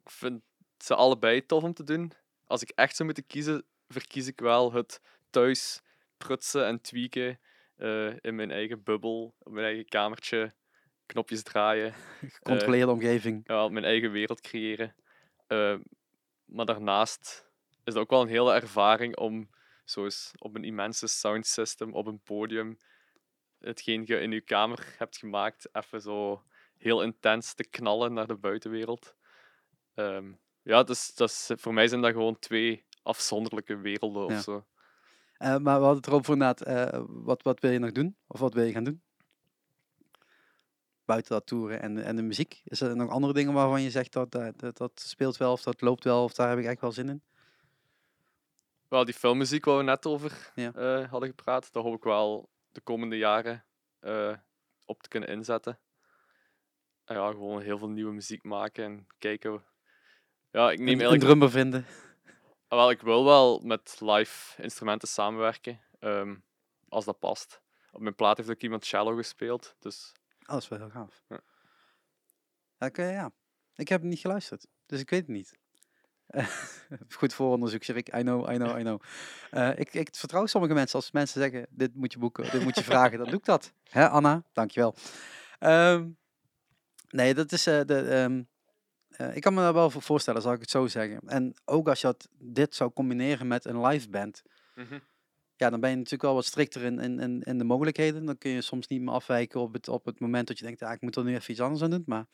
ik 0.03 0.09
vind 0.09 0.41
ze 0.77 0.95
allebei 0.95 1.45
tof 1.45 1.63
om 1.63 1.73
te 1.73 1.83
doen. 1.83 2.11
Als 2.47 2.61
ik 2.61 2.69
echt 2.69 2.95
zou 2.95 3.05
moeten 3.05 3.27
kiezen, 3.27 3.65
verkies 3.87 4.27
ik 4.27 4.39
wel 4.39 4.73
het 4.73 5.01
thuis 5.29 5.81
prutsen 6.17 6.65
en 6.65 6.81
tweaken 6.81 7.39
eh, 7.75 8.13
in 8.21 8.35
mijn 8.35 8.51
eigen 8.51 8.83
bubbel, 8.83 9.35
op 9.39 9.51
mijn 9.51 9.65
eigen 9.65 9.85
kamertje, 9.85 10.53
knopjes 11.05 11.43
draaien, 11.43 11.93
Gecontroleerde 12.37 12.91
omgeving. 12.91 13.41
ja, 13.43 13.67
mijn 13.67 13.85
eigen 13.85 14.11
wereld 14.11 14.41
creëren. 14.41 14.95
Eh, 15.47 15.77
maar 16.45 16.65
daarnaast 16.65 17.45
is 17.83 17.93
het 17.93 17.97
ook 17.97 18.09
wel 18.09 18.21
een 18.21 18.27
hele 18.27 18.53
ervaring 18.53 19.17
om 19.17 19.49
zoals 19.85 20.31
op 20.37 20.55
een 20.55 20.63
immense 20.63 21.07
sound 21.07 21.47
system 21.47 21.93
op 21.93 22.05
een 22.05 22.21
podium 22.21 22.77
hetgeen 23.59 24.03
je 24.05 24.19
in 24.19 24.31
je 24.31 24.41
kamer 24.41 24.95
hebt 24.97 25.17
gemaakt, 25.17 25.69
even 25.71 26.01
zo 26.01 26.43
heel 26.79 27.01
intens 27.03 27.53
te 27.53 27.63
knallen 27.63 28.13
naar 28.13 28.27
de 28.27 28.35
buitenwereld. 28.37 29.15
Ehm, 29.93 30.33
ja, 30.61 30.83
dus, 30.83 31.11
voor 31.55 31.73
mij 31.73 31.87
zijn 31.87 32.01
dat 32.01 32.11
gewoon 32.11 32.39
twee 32.39 32.85
afzonderlijke 33.03 33.77
werelden 33.77 34.25
Ja. 34.27 34.37
of 34.37 34.43
zo. 34.43 34.65
Eh, 35.37 35.57
maar 35.57 35.77
we 35.79 35.85
hadden 35.85 35.95
het 35.95 36.07
erover 36.07 36.33
inderdaad. 36.33 36.61
eh, 36.61 37.03
wat, 37.07 37.41
wat 37.43 37.59
wil 37.59 37.71
je 37.71 37.79
nog 37.79 37.91
doen? 37.91 38.17
Of 38.27 38.39
wat 38.39 38.53
wil 38.53 38.63
je 38.63 38.71
gaan 38.71 38.83
doen? 38.83 39.01
Buiten 41.05 41.31
dat 41.31 41.45
toeren 41.45 41.81
en, 41.81 42.03
en 42.03 42.15
de 42.15 42.21
muziek. 42.21 42.61
Is 42.63 42.81
er 42.81 42.95
nog 42.95 43.09
andere 43.09 43.33
dingen 43.33 43.53
waarvan 43.53 43.81
je 43.81 43.89
zegt 43.89 44.13
dat, 44.13 44.31
dat, 44.31 44.59
dat, 44.59 44.77
dat 44.77 44.99
speelt 44.99 45.37
wel 45.37 45.51
of 45.51 45.61
dat 45.63 45.81
loopt 45.81 46.03
wel 46.03 46.23
of 46.23 46.33
daar 46.33 46.49
heb 46.49 46.57
ik 46.59 46.65
echt 46.65 46.81
wel 46.81 46.91
zin 46.91 47.09
in? 47.09 47.23
Wel, 48.87 49.05
die 49.05 49.13
filmmuziek 49.13 49.65
waar 49.65 49.77
we 49.77 49.83
net 49.83 50.05
over 50.05 50.51
Ja. 50.55 50.73
eh, 50.73 51.09
hadden 51.09 51.29
gepraat, 51.29 51.73
daar 51.73 51.83
hoop 51.83 51.95
ik 51.95 52.03
wel 52.03 52.49
de 52.71 52.81
komende 52.81 53.17
jaren 53.17 53.65
op 54.85 55.01
te 55.03 55.07
kunnen 55.09 55.29
inzetten. 55.29 55.79
Ja, 57.13 57.31
gewoon 57.31 57.61
heel 57.61 57.77
veel 57.77 57.89
nieuwe 57.89 58.13
muziek 58.13 58.43
maken 58.43 58.83
en 58.83 59.07
kijken. 59.17 59.63
Ja, 60.51 60.71
ik 60.71 60.77
neem 60.79 60.87
Een, 60.87 60.93
een 60.93 60.99
eigenlijk 60.99 61.23
drummer 61.23 61.49
vinden. 61.51 61.85
Ah, 62.67 62.77
Wel, 62.77 62.89
ik 62.89 63.01
wil 63.01 63.25
wel 63.25 63.59
met 63.59 63.97
live 63.99 64.61
instrumenten 64.61 65.07
samenwerken, 65.07 65.81
ehm, 65.99 66.35
als 66.89 67.05
dat 67.05 67.19
past. 67.19 67.61
Op 67.91 68.01
mijn 68.01 68.15
plaat 68.15 68.37
heeft 68.37 68.49
ook 68.49 68.61
iemand 68.61 68.85
cello 68.85 69.15
gespeeld, 69.15 69.75
dus 69.79 70.11
Oh, 70.39 70.55
dat 70.55 70.61
is 70.61 70.67
wel 70.67 70.79
heel 70.79 70.89
gaaf. 70.89 71.23
Ja. 71.27 71.39
Oké, 72.87 73.03
ja. 73.03 73.31
Ik 73.75 73.87
heb 73.87 74.01
niet 74.01 74.19
geluisterd, 74.19 74.67
dus 74.85 74.99
ik 74.99 75.09
weet 75.09 75.19
het 75.19 75.29
niet. 75.29 75.57
Goed 77.17 77.33
vooronderzoek, 77.33 77.83
zeg 77.83 77.95
ik. 77.95 78.15
I 78.15 78.21
know, 78.21 78.51
I 78.51 78.55
know, 78.55 78.79
I 78.79 78.81
know. 78.81 79.01
Eh, 79.51 79.79
ik, 79.79 79.93
ik 79.93 80.09
vertrouw 80.11 80.45
sommige 80.45 80.73
mensen. 80.73 80.95
Als 80.95 81.11
mensen 81.11 81.41
zeggen, 81.41 81.67
dit 81.69 81.95
moet 81.95 82.13
je 82.13 82.19
boeken, 82.19 82.51
dit 82.51 82.63
moet 82.63 82.75
je 82.75 82.83
vragen, 82.83 83.17
dan 83.17 83.27
doe 83.27 83.37
ik 83.37 83.45
dat. 83.45 83.73
Hè, 83.89 84.09
Anna? 84.09 84.43
Dankjewel. 84.53 84.95
Ehm 85.59 86.07
nee, 87.09 87.33
dat 87.33 87.51
is... 87.51 87.67
eh, 87.67 87.81
de, 87.85 88.01
ehm, 88.01 88.43
eh, 89.09 89.35
ik 89.35 89.41
kan 89.41 89.53
me 89.53 89.61
daar 89.61 89.73
wel 89.73 89.89
voor 89.89 90.01
voorstellen, 90.01 90.41
zal 90.41 90.53
ik 90.53 90.59
het 90.59 90.69
zo 90.69 90.87
zeggen. 90.87 91.19
En 91.25 91.53
ook 91.65 91.87
als 91.87 92.01
je 92.01 92.07
dat, 92.07 92.29
dit 92.37 92.75
zou 92.75 92.91
combineren 92.91 93.47
met 93.47 93.65
een 93.65 93.85
live 93.85 94.09
band, 94.09 94.41
ja, 95.55 95.69
dan 95.69 95.79
ben 95.79 95.89
je 95.89 95.95
natuurlijk 95.95 96.23
wel 96.23 96.33
wat 96.33 96.45
strikter 96.45 96.81
in, 96.81 96.99
in, 96.99 97.41
in, 97.41 97.57
de 97.57 97.63
mogelijkheden. 97.63 98.25
Dan 98.25 98.37
kun 98.37 98.51
je 98.51 98.61
soms 98.61 98.87
niet 98.87 99.01
meer 99.01 99.13
afwijken 99.13 99.59
op 99.59 99.73
het, 99.73 99.87
op 99.87 100.05
het 100.05 100.19
moment 100.19 100.47
dat 100.47 100.59
je 100.59 100.65
denkt, 100.65 100.79
ja, 100.79 100.91
ik 100.91 101.01
moet 101.01 101.15
er 101.15 101.23
nu 101.23 101.35
even 101.35 101.51
iets 101.51 101.61
anders 101.61 101.81
aan 101.81 101.89
doen. 101.89 102.03
Maar 102.05 102.25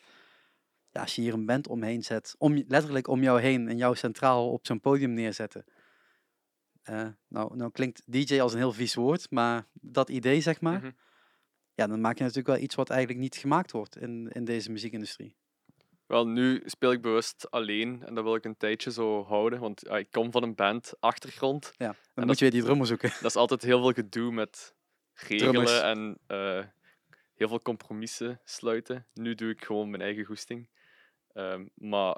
ja, 0.89 1.01
als 1.01 1.15
je 1.15 1.21
hier 1.21 1.33
een 1.33 1.45
band 1.45 1.67
omheen 1.67 2.03
zet, 2.03 2.35
om, 2.37 2.63
letterlijk 2.67 3.07
om 3.07 3.23
jou 3.23 3.41
heen 3.41 3.67
en 3.67 3.77
jou 3.77 3.95
centraal 3.95 4.51
op 4.51 4.65
zo'n 4.65 4.79
podium 4.79 5.13
neerzetten. 5.13 5.65
Eh, 6.83 7.07
nou, 7.27 7.55
nou 7.55 7.71
klinkt 7.71 8.01
DJ 8.05 8.39
als 8.39 8.53
een 8.53 8.59
heel 8.59 8.71
vies 8.71 8.95
woord, 8.95 9.31
maar 9.31 9.67
dat 9.73 10.09
idee 10.09 10.41
zeg 10.41 10.61
maar. 10.61 10.79
Mhm. 10.79 10.91
Ja, 11.75 11.87
dan 11.87 12.01
maak 12.01 12.17
je 12.17 12.23
natuurlijk 12.23 12.47
wel 12.55 12.63
iets 12.63 12.75
wat 12.75 12.89
eigenlijk 12.89 13.19
niet 13.19 13.35
gemaakt 13.35 13.71
wordt 13.71 13.97
in, 13.97 14.27
in 14.33 14.45
deze 14.45 14.71
muziekindustrie. 14.71 15.35
Wel, 16.05 16.27
nu 16.27 16.61
speel 16.65 16.91
ik 16.91 17.01
bewust 17.01 17.51
alleen 17.51 18.03
en 18.05 18.13
dat 18.15 18.23
wil 18.23 18.35
ik 18.35 18.45
een 18.45 18.57
tijdje 18.57 18.91
zo 18.91 19.23
houden, 19.23 19.59
want 19.59 19.81
ja, 19.81 19.97
ik 19.97 20.11
kom 20.11 20.31
van 20.31 20.43
een 20.43 20.55
band 20.55 20.93
achtergrond. 20.99 21.71
Ja, 21.77 21.85
dan 21.87 21.95
dat 22.13 22.25
moet 22.25 22.33
is- 22.33 22.39
je 22.39 22.43
weer 22.45 22.53
die 22.53 22.63
drummer 22.63 22.87
zoeken. 22.87 23.09
Dat 23.21 23.23
is 23.31 23.35
altijd 23.35 23.61
heel 23.61 23.79
veel 23.81 23.91
gedoe 23.91 24.31
met 24.31 24.75
regelen 25.13 25.51
Drummers. 25.51 25.81
en 25.81 26.17
eh, 26.27 26.63
heel 27.35 27.47
veel 27.47 27.61
compromissen 27.61 28.39
sluiten. 28.43 29.05
Nu 29.13 29.35
doe 29.35 29.49
ik 29.49 29.63
gewoon 29.65 29.89
mijn 29.89 30.01
eigen 30.01 30.23
goesting. 30.25 30.67
Ehm, 31.33 31.65
maar 31.73 32.17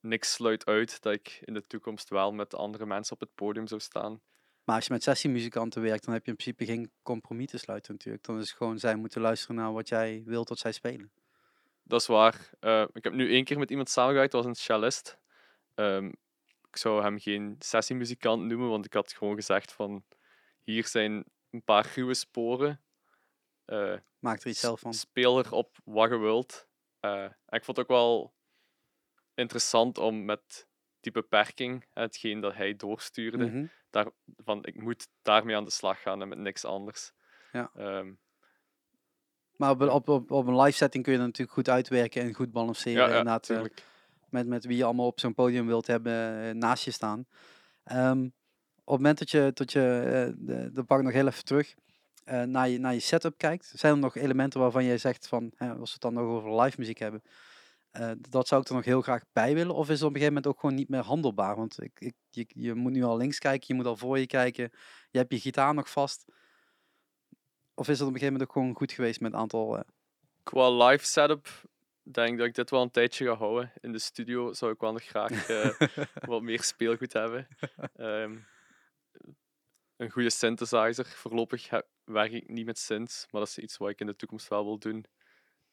niks 0.00 0.32
sluit 0.32 0.66
uit 0.66 1.02
dat 1.02 1.12
ik 1.14 1.40
in 1.44 1.54
de 1.54 1.66
toekomst 1.66 2.08
wel 2.08 2.32
met 2.32 2.54
andere 2.54 2.86
mensen 2.86 3.14
op 3.14 3.20
het 3.20 3.34
podium 3.34 3.66
zou 3.66 3.80
staan. 3.80 4.20
Maar 4.64 4.76
als 4.76 4.86
je 4.86 4.92
met 4.92 5.02
sessiemuzikanten 5.02 5.82
werkt, 5.82 6.04
dan 6.04 6.14
heb 6.14 6.24
je 6.24 6.30
in 6.30 6.36
principe 6.36 6.64
geen 6.72 6.90
compromis 7.02 7.50
te 7.50 7.58
sluiten 7.58 7.92
natuurlijk. 7.92 8.24
Dan 8.24 8.38
is 8.38 8.48
het 8.48 8.56
gewoon, 8.56 8.78
zij 8.78 8.96
moeten 8.96 9.20
luisteren 9.20 9.56
naar 9.56 9.72
wat 9.72 9.88
jij 9.88 10.22
wilt 10.24 10.48
dat 10.48 10.58
zij 10.58 10.72
spelen. 10.72 11.12
Dat 11.82 12.00
is 12.00 12.06
waar. 12.06 12.50
Eh, 12.60 12.84
ik 12.92 13.04
heb 13.04 13.12
nu 13.12 13.30
één 13.30 13.44
keer 13.44 13.58
met 13.58 13.70
iemand 13.70 13.88
samengewerkt, 13.90 14.32
dat 14.32 14.44
was 14.44 14.50
een 14.56 14.62
cellist. 14.64 15.18
Ehm, 15.74 16.06
ik 16.70 16.76
zou 16.76 17.02
hem 17.02 17.18
geen 17.18 17.56
sessiemuzikant 17.58 18.42
noemen, 18.44 18.68
want 18.68 18.84
ik 18.84 18.92
had 18.92 19.12
gewoon 19.12 19.34
gezegd 19.34 19.72
van... 19.72 20.04
Hier 20.62 20.86
zijn 20.86 21.24
een 21.50 21.62
paar 21.62 21.92
ruwe 21.94 22.14
sporen. 22.14 22.80
Eh, 23.64 23.94
Maak 24.18 24.40
er 24.40 24.46
iets 24.46 24.60
zelf 24.60 24.80
van. 24.80 24.94
speel 24.94 25.38
er 25.38 25.52
op 25.52 25.76
wat 25.84 26.10
je 26.10 26.18
wilt. 26.18 26.68
Eh, 27.00 27.22
en 27.22 27.36
ik 27.58 27.64
vond 27.64 27.76
het 27.76 27.78
ook 27.78 27.88
wel 27.96 28.34
interessant 29.34 29.98
om 29.98 30.24
met 30.24 30.66
die 31.00 31.12
beperking, 31.12 31.86
hetgeen 31.92 32.40
dat 32.40 32.54
hij 32.54 32.76
doorstuurde, 32.76 33.46
Mhm. 33.46 33.66
Daar, 33.94 34.06
van 34.36 34.64
ik 34.64 34.80
moet 34.82 35.08
daarmee 35.22 35.56
aan 35.56 35.64
de 35.64 35.70
slag 35.70 36.02
gaan 36.02 36.22
en 36.22 36.28
met 36.28 36.38
niks 36.38 36.64
anders. 36.64 37.12
Ja. 37.52 37.70
Ehm, 37.76 38.12
Maar 39.56 39.70
op, 39.70 39.80
een- 39.80 39.90
op, 39.90 40.08
op, 40.08 40.30
op 40.30 40.46
een 40.46 40.60
live 40.60 40.76
setting 40.76 41.04
kun 41.04 41.12
je 41.12 41.18
dat 41.18 41.26
natuurlijk 41.26 41.56
goed 41.56 41.68
uitwerken 41.68 42.22
en 42.22 42.34
goed 42.34 42.52
balanceren. 42.52 43.02
ja, 43.02 43.08
ja, 43.08 43.18
inderdaad, 43.18 43.50
eh, 43.50 43.56
met, 44.28 44.46
met 44.46 44.64
wie 44.64 44.76
je 44.76 44.84
allemaal 44.84 45.06
op 45.06 45.20
zo'n 45.20 45.34
podium 45.34 45.66
wilt 45.66 45.86
hebben 45.86 46.42
eh, 46.48 46.50
naast 46.54 46.84
je 46.84 46.90
staan. 46.90 47.26
Ehm, 47.84 48.22
op 48.24 48.92
het 48.92 49.02
moment 49.02 49.18
dat 49.18 49.30
je, 49.30 49.50
dat 49.54 49.72
je 49.72 49.80
eh, 50.04 50.34
de, 50.46 50.72
de 50.72 50.84
pak 50.84 51.02
nog 51.02 51.12
heel 51.12 51.26
even 51.26 51.44
terug, 51.44 51.74
naar, 52.24 52.68
je, 52.68 52.78
naar 52.78 52.92
je 52.94 53.00
setup 53.00 53.38
kijkt, 53.38 53.72
zijn 53.74 53.92
er 53.92 53.98
nog 53.98 54.16
elementen 54.16 54.60
waarvan 54.60 54.84
jij 54.84 54.98
zegt 54.98 55.28
van, 55.28 55.52
hè, 55.56 55.68
als 55.70 55.76
we 55.78 55.92
het 55.92 56.00
dan 56.00 56.14
nog 56.14 56.22
over 56.24 56.60
live 56.60 56.78
muziek 56.78 56.98
hebben, 56.98 57.22
eh, 57.94 58.10
dat 58.30 58.48
zou 58.48 58.60
ik 58.60 58.68
er 58.68 58.74
nog 58.74 58.84
heel 58.84 59.02
graag 59.02 59.22
bij 59.32 59.54
willen? 59.54 59.74
Of 59.74 59.88
is 59.88 59.98
het 59.98 60.02
op 60.02 60.14
een 60.14 60.20
gegeven 60.20 60.34
moment 60.34 60.46
ook 60.46 60.60
gewoon 60.60 60.74
niet 60.74 60.88
meer 60.88 61.00
handelbaar? 61.02 61.56
Want 61.56 61.82
ik, 61.82 62.00
ik, 62.00 62.14
je, 62.30 62.46
je 62.48 62.74
moet 62.74 62.92
nu 62.92 63.02
al 63.02 63.16
links 63.16 63.38
kijken, 63.38 63.64
je 63.68 63.74
moet 63.74 63.86
al 63.86 63.96
voor 63.96 64.18
je 64.18 64.26
kijken, 64.26 64.70
je 65.10 65.18
hebt 65.18 65.32
je 65.32 65.40
gitaar 65.40 65.74
nog 65.74 65.90
vast. 65.90 66.24
Of 67.74 67.88
is 67.88 67.98
het 67.98 68.08
op 68.08 68.14
een 68.14 68.20
gegeven 68.20 68.32
moment 68.32 68.42
ook 68.42 68.52
gewoon 68.52 68.74
goed 68.74 68.92
geweest 68.92 69.20
met 69.20 69.32
een 69.32 69.38
aantal... 69.38 69.76
eh, 69.78 69.84
Qua 70.42 70.70
live 70.70 71.04
setup 71.04 71.48
denk 72.02 72.30
ik 72.32 72.38
dat 72.38 72.46
ik 72.46 72.54
dit 72.54 72.70
wel 72.70 72.82
een 72.82 72.90
tijdje 72.90 73.26
ga 73.26 73.34
houden. 73.34 73.72
In 73.80 73.92
de 73.92 73.98
studio 73.98 74.52
zou 74.52 74.72
ik 74.72 74.80
wel 74.80 74.92
nog 74.92 75.02
graag 75.04 75.48
eh, 75.48 75.88
wat 76.30 76.42
meer 76.42 76.62
speelgoed 76.62 77.12
hebben. 77.12 77.48
Ehm, 77.96 78.36
een 79.96 80.10
goede 80.10 80.30
synthesizer. 80.30 81.06
Voorlopig 81.06 81.68
he- 81.70 81.82
werk 82.04 82.32
ik 82.32 82.48
niet 82.48 82.66
met 82.66 82.78
synths, 82.78 83.26
maar 83.30 83.40
dat 83.40 83.50
is 83.50 83.58
iets 83.58 83.76
wat 83.76 83.88
ik 83.90 84.00
in 84.00 84.06
de 84.06 84.16
toekomst 84.16 84.48
wel 84.48 84.64
wil 84.64 84.78
doen. 84.78 85.04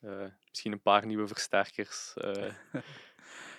Eh, 0.02 0.26
misschien 0.50 0.72
een 0.72 0.82
paar 0.82 1.06
nieuwe 1.06 1.28
versterkers. 1.28 2.14
eh, 2.16 2.54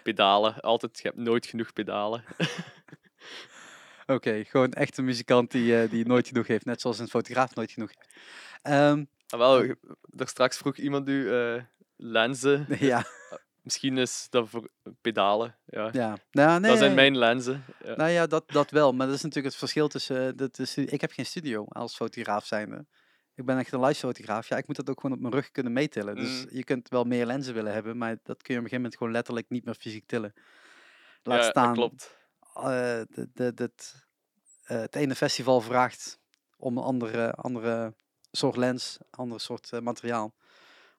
pedalen. 0.03 0.61
Altijd, 0.61 0.99
je 0.99 1.09
hebt 1.09 1.21
nooit 1.21 1.47
genoeg 1.47 1.73
pedalen. 1.73 2.25
Oké, 4.07 4.45
gewoon 4.45 4.73
echt 4.73 4.99
een 4.99 5.05
muzikant 5.05 5.51
die, 5.51 5.81
eh, 5.81 5.91
die 5.91 6.07
nooit 6.07 6.29
genoeg 6.29 6.47
heeft. 6.47 6.65
Net 6.65 6.81
zoals 6.81 6.99
een 6.99 7.09
fotograaf 7.09 7.55
nooit 7.55 7.71
genoeg 7.71 7.91
heeft. 7.95 8.09
Ah, 8.63 9.39
wel, 9.39 9.75
daar 10.03 10.29
straks 10.29 10.57
vroeg 10.57 10.77
iemand 10.77 11.09
u 11.09 11.31
lenzen. 11.97 12.67
ja, 12.79 13.07
Misschien 13.63 13.99
is 13.99 14.27
dat 14.31 14.49
voor 14.49 14.71
pedalen. 15.01 15.57
Ja. 15.67 15.89
ja. 15.93 16.17
Nou, 16.31 16.61
nee, 16.61 16.71
dat 16.71 16.79
zijn 16.79 16.95
mijn 16.95 17.19
lenzen. 17.19 17.65
Ja. 17.85 17.97
Nou 17.97 18.11
ja, 18.11 18.27
dat, 18.27 18.51
dat 18.51 18.71
wel. 18.71 18.93
Maar 18.93 19.07
dat 19.07 19.17
is 19.17 19.23
natuurlijk 19.23 19.49
het 19.49 19.57
verschil 19.57 19.89
tussen... 19.89 20.37
dat 20.37 20.59
is, 20.59 20.77
ik 20.77 21.01
heb 21.01 21.13
geen 21.13 21.27
studio 21.27 21.65
als 21.69 21.97
fotograaf 21.97 22.47
zijnde. 22.47 22.87
Ik 23.35 23.45
ben 23.45 23.59
echt 23.59 23.73
een 23.73 23.81
live 23.85 23.99
fotograaf. 24.01 24.49
Ja, 24.49 24.57
ik 24.57 24.67
moet 24.67 24.77
dat 24.77 24.91
ook 24.91 25.01
gewoon 25.01 25.17
op 25.17 25.23
mijn 25.23 25.35
rug 25.35 25.51
kunnen 25.51 25.73
meetillen. 25.73 26.17
Dus 26.17 26.45
Mm. 26.45 26.57
je 26.57 26.65
kunt 26.65 26.89
wel 26.89 27.05
meer 27.05 27.27
lenzen 27.27 27.55
willen 27.55 27.73
hebben, 27.73 27.99
maar 27.99 28.17
dat 28.23 28.43
kun 28.43 28.55
je 28.55 28.61
op 28.61 28.65
een 28.65 28.71
gegeven 28.71 28.77
moment 28.77 28.97
gewoon 28.97 29.13
letterlijk 29.13 29.49
niet 29.49 29.65
meer 29.65 29.75
fysiek 29.75 30.07
tillen. 30.07 30.33
Laat 31.23 31.43
Ja, 31.43 31.51
staan, 31.51 31.67
dat 31.67 31.75
klopt. 31.75 32.19
eh, 32.55 32.63
de, 33.09 33.29
de, 33.35 33.55
dat, 33.55 33.95
eh, 34.63 34.81
het 34.81 34.97
ene 34.97 35.15
festival 35.15 35.61
vraagt 35.61 36.19
om 36.57 36.77
een 36.77 36.83
andere, 36.85 37.33
andere 37.33 37.95
soort 38.31 38.57
lens, 38.57 38.99
ander 39.11 39.41
soort 39.41 39.73
eh, 39.73 39.81
materiaal. 39.81 40.35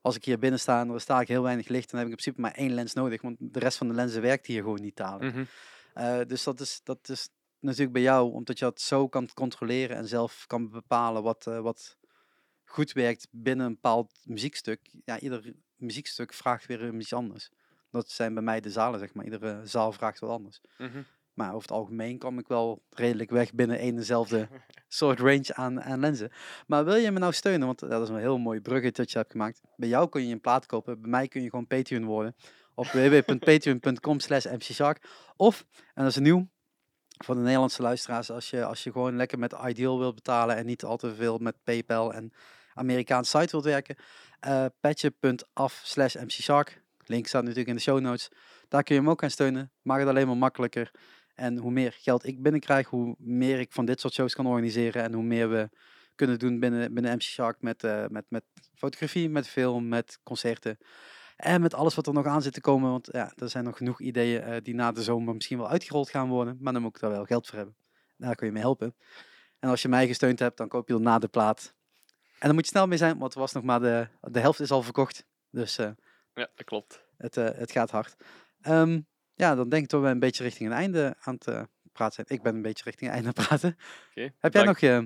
Als 0.02 0.16
ik 0.16 0.26
hier 0.26 0.40
binnen 0.40 0.60
sta 0.60 0.80
en 0.82 0.90
er 0.90 1.02
sta 1.02 1.20
ik 1.22 1.28
heel 1.28 1.44
weinig 1.44 1.68
licht, 1.68 1.90
dan 1.92 2.00
heb 2.00 2.08
ik 2.10 2.16
in 2.16 2.22
principe 2.24 2.42
maar 2.42 2.54
één 2.56 2.74
lens 2.74 2.94
nodig, 2.94 3.22
want 3.22 3.38
de 3.40 3.60
rest 3.60 3.78
van 3.78 3.88
de 3.88 3.94
lenzen 3.94 4.22
werkt 4.22 4.46
hier 4.46 4.62
gewoon 4.62 4.82
niet 4.82 4.96
dadelijk. 4.96 5.36
Mhm. 5.36 5.46
Eh, 5.94 6.20
dus 6.28 6.44
dat 6.44 6.60
is, 6.60 6.82
dat 6.84 7.10
is 7.10 7.30
natuurlijk 7.60 7.94
bij 7.94 8.02
jou, 8.02 8.32
omdat 8.34 8.60
je 8.60 8.66
dat 8.66 8.82
zo 8.82 9.08
kan 9.08 9.30
controleren 9.34 9.98
en 9.98 10.08
zelf 10.08 10.44
kan 10.48 10.70
bepalen 10.70 11.24
wat, 11.24 11.48
eh, 11.48 11.60
wat 11.60 11.98
goed 12.74 12.92
werkt 12.92 13.28
binnen 13.32 13.66
een 13.66 13.74
bepaald 13.74 14.12
muziekstuk. 14.24 14.80
Ja, 15.06 15.20
ieder 15.20 15.54
muziekstuk 15.76 16.34
vraagt 16.34 16.66
weer 16.66 16.82
een 16.82 17.00
iets 17.00 17.14
anders. 17.14 17.50
Dat 17.92 18.10
zijn 18.10 18.34
bij 18.34 18.44
mij 18.44 18.62
de 18.62 18.70
zalen, 18.70 19.00
zeg 19.00 19.14
maar. 19.14 19.26
Iedere 19.26 19.62
zaal 19.66 19.92
vraagt 19.92 20.20
wat 20.20 20.30
anders. 20.30 20.62
Mhm. 20.78 21.02
Maar 21.34 21.50
over 21.50 21.62
het 21.62 21.72
algemeen 21.72 22.18
kom 22.18 22.40
ik 22.40 22.48
wel 22.48 22.84
redelijk 22.90 23.30
weg 23.30 23.54
binnen 23.54 23.78
één 23.78 23.90
en 23.90 23.96
dezelfde 23.96 24.48
soort 24.88 25.20
range 25.20 25.54
aan, 25.54 25.82
aan 25.82 26.00
lenzen. 26.00 26.32
Maar 26.68 26.86
wil 26.86 26.96
je 26.96 27.12
me 27.12 27.20
nou 27.20 27.34
steunen? 27.34 27.66
Want 27.66 27.80
dat 27.80 28.02
is 28.02 28.10
een 28.10 28.18
heel 28.18 28.38
mooi 28.38 28.62
bruggetje 28.62 29.02
dat 29.02 29.12
je 29.12 29.18
hebt 29.18 29.32
gemaakt. 29.32 29.62
Bij 29.76 29.90
jou 29.90 30.10
kun 30.10 30.28
je 30.28 30.34
een 30.34 30.42
plaat 30.42 30.66
kopen. 30.66 31.02
Bij 31.02 31.10
mij 31.10 31.28
kun 31.28 31.42
je 31.42 31.50
gewoon 31.50 31.68
Patreon 31.68 32.06
worden. 32.06 32.36
Op 32.76 32.86
www.patreon.com 32.98 34.20
slash 34.20 34.46
mcshark. 34.46 35.08
Of, 35.36 35.66
en 35.94 36.04
dat 36.04 36.12
is 36.12 36.18
nieuw 36.18 36.48
voor 37.18 37.36
de 37.36 37.42
Nederlandse 37.42 37.82
luisteraars. 37.82 38.32
Als 38.32 38.50
je, 38.50 38.66
als 38.66 38.84
je 38.84 38.92
gewoon 38.92 39.16
lekker 39.16 39.40
met 39.40 39.56
Ideal 39.66 40.00
wilt 40.00 40.16
betalen. 40.16 40.56
En 40.56 40.66
niet 40.66 40.84
al 40.84 40.98
te 40.98 41.16
veel 41.16 41.38
met 41.38 41.64
PayPal 41.64 42.14
en 42.14 42.34
Amerikaanse 42.74 43.38
site 43.38 43.52
wilt 43.52 43.64
werken. 43.64 43.96
eh 44.40 44.66
patje.af 44.80 45.82
slash 45.84 46.16
mcshark. 46.16 46.82
Link 47.06 47.28
staat 47.28 47.42
natuurlijk 47.42 47.70
in 47.70 47.76
de 47.76 47.82
show 47.82 48.00
notes. 48.00 48.30
Daar 48.68 48.84
kun 48.84 48.96
je 48.96 49.02
hem 49.02 49.10
ook 49.10 49.24
aan 49.24 49.30
steunen. 49.30 49.72
Maak 49.82 50.00
het 50.00 50.08
alleen 50.08 50.28
maar 50.28 50.38
makkelijker. 50.38 50.92
En 51.36 51.58
hoe 51.58 51.72
meer 51.72 51.96
geld 52.00 52.26
ik 52.26 52.42
binnenkrijg, 52.42 52.88
hoe 52.88 53.16
meer 53.20 53.60
ik 53.60 53.72
van 53.72 53.86
dit 53.86 54.00
soort 54.00 54.14
shows 54.14 54.36
kan 54.36 54.48
organiseren. 54.48 55.04
En 55.04 55.14
hoe 55.14 55.24
meer 55.24 55.50
we 55.50 55.70
kunnen 56.16 56.40
doen 56.40 56.60
binnen, 56.60 56.94
binnen 56.94 57.14
MC 57.14 57.22
Shark 57.22 57.62
met, 57.62 57.84
eh, 57.84 58.06
met, 58.08 58.26
met 58.30 58.44
fotografie, 58.76 59.30
met 59.30 59.48
film, 59.48 59.88
met 59.88 60.20
concerten. 60.24 60.78
En 61.36 61.62
met 61.62 61.74
alles 61.74 61.96
wat 61.96 62.08
er 62.08 62.14
nog 62.14 62.26
aan 62.26 62.42
zit 62.42 62.54
te 62.54 62.62
komen. 62.62 62.90
Want 62.92 63.10
ja, 63.12 63.34
er 63.36 63.50
zijn 63.50 63.64
nog 63.64 63.78
genoeg 63.78 64.02
ideeën 64.02 64.42
eh, 64.42 64.62
die 64.62 64.76
na 64.76 64.92
de 64.92 65.04
zomer 65.04 65.34
misschien 65.34 65.58
wel 65.58 65.70
uitgerold 65.70 66.10
gaan 66.10 66.30
worden. 66.30 66.58
Maar 66.62 66.74
dan 66.74 66.82
moet 66.82 66.96
ik 66.96 67.02
daar 67.02 67.12
wel 67.12 67.26
geld 67.26 67.48
voor 67.48 67.58
hebben. 67.58 67.76
Daar 68.18 68.36
kun 68.36 68.48
je 68.48 68.54
mee 68.54 68.62
helpen. 68.62 68.96
En 69.60 69.70
als 69.70 69.82
je 69.82 69.88
mij 69.88 70.08
gesteund 70.08 70.40
hebt, 70.40 70.58
dan 70.58 70.68
koop 70.68 70.88
je 70.88 70.94
dan 70.94 71.02
na 71.04 71.20
de 71.20 71.28
plaat. 71.28 71.74
En 72.44 72.50
dan 72.50 72.54
moet 72.58 72.66
je 72.66 72.72
snel 72.72 72.88
mee 72.88 72.98
zijn, 72.98 73.18
want 73.18 73.34
er 73.34 73.40
was 73.40 73.52
nog 73.52 73.64
maar 73.64 73.80
de, 73.80 74.08
de 74.22 74.40
helft 74.40 74.60
is 74.60 74.72
al 74.72 74.82
verkocht. 74.82 75.26
Dus 75.50 75.78
eh, 75.78 75.92
Ja, 76.34 76.50
dat 76.56 76.66
klopt. 76.66 77.04
het, 77.18 77.38
eh, 77.38 77.50
het 77.52 77.72
gaat 77.72 77.92
hard. 77.92 78.16
Ehm, 78.62 79.02
ja, 79.34 79.56
dan 79.56 79.70
denk 79.70 79.84
ik 79.84 79.90
dat 79.90 80.02
we 80.02 80.08
een 80.08 80.20
beetje 80.20 80.44
richting 80.44 80.70
een 80.70 80.76
einde 80.76 81.16
aan 81.20 81.34
het 81.40 81.68
praten 81.92 82.14
zijn. 82.14 82.28
Ik 82.30 82.42
ben 82.44 82.56
een 82.56 82.62
beetje 82.62 82.84
richting 82.84 83.10
een 83.10 83.16
einde 83.16 83.28
aan 83.30 83.36
het 83.36 83.48
praten. 83.48 83.78
Oké, 84.10 84.34
Heb 84.38 84.54
jij 84.54 84.64
nog 84.64 84.80
eh, 84.80 85.00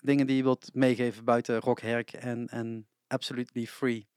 dingen 0.00 0.26
die 0.26 0.36
je 0.36 0.42
wilt 0.42 0.74
meegeven 0.74 1.24
buiten 1.24 1.60
Rock 1.60 1.80
Herk 1.80 2.12
en, 2.12 2.48
en 2.48 2.88
Absolutely 3.06 3.66
Free? 3.66 4.08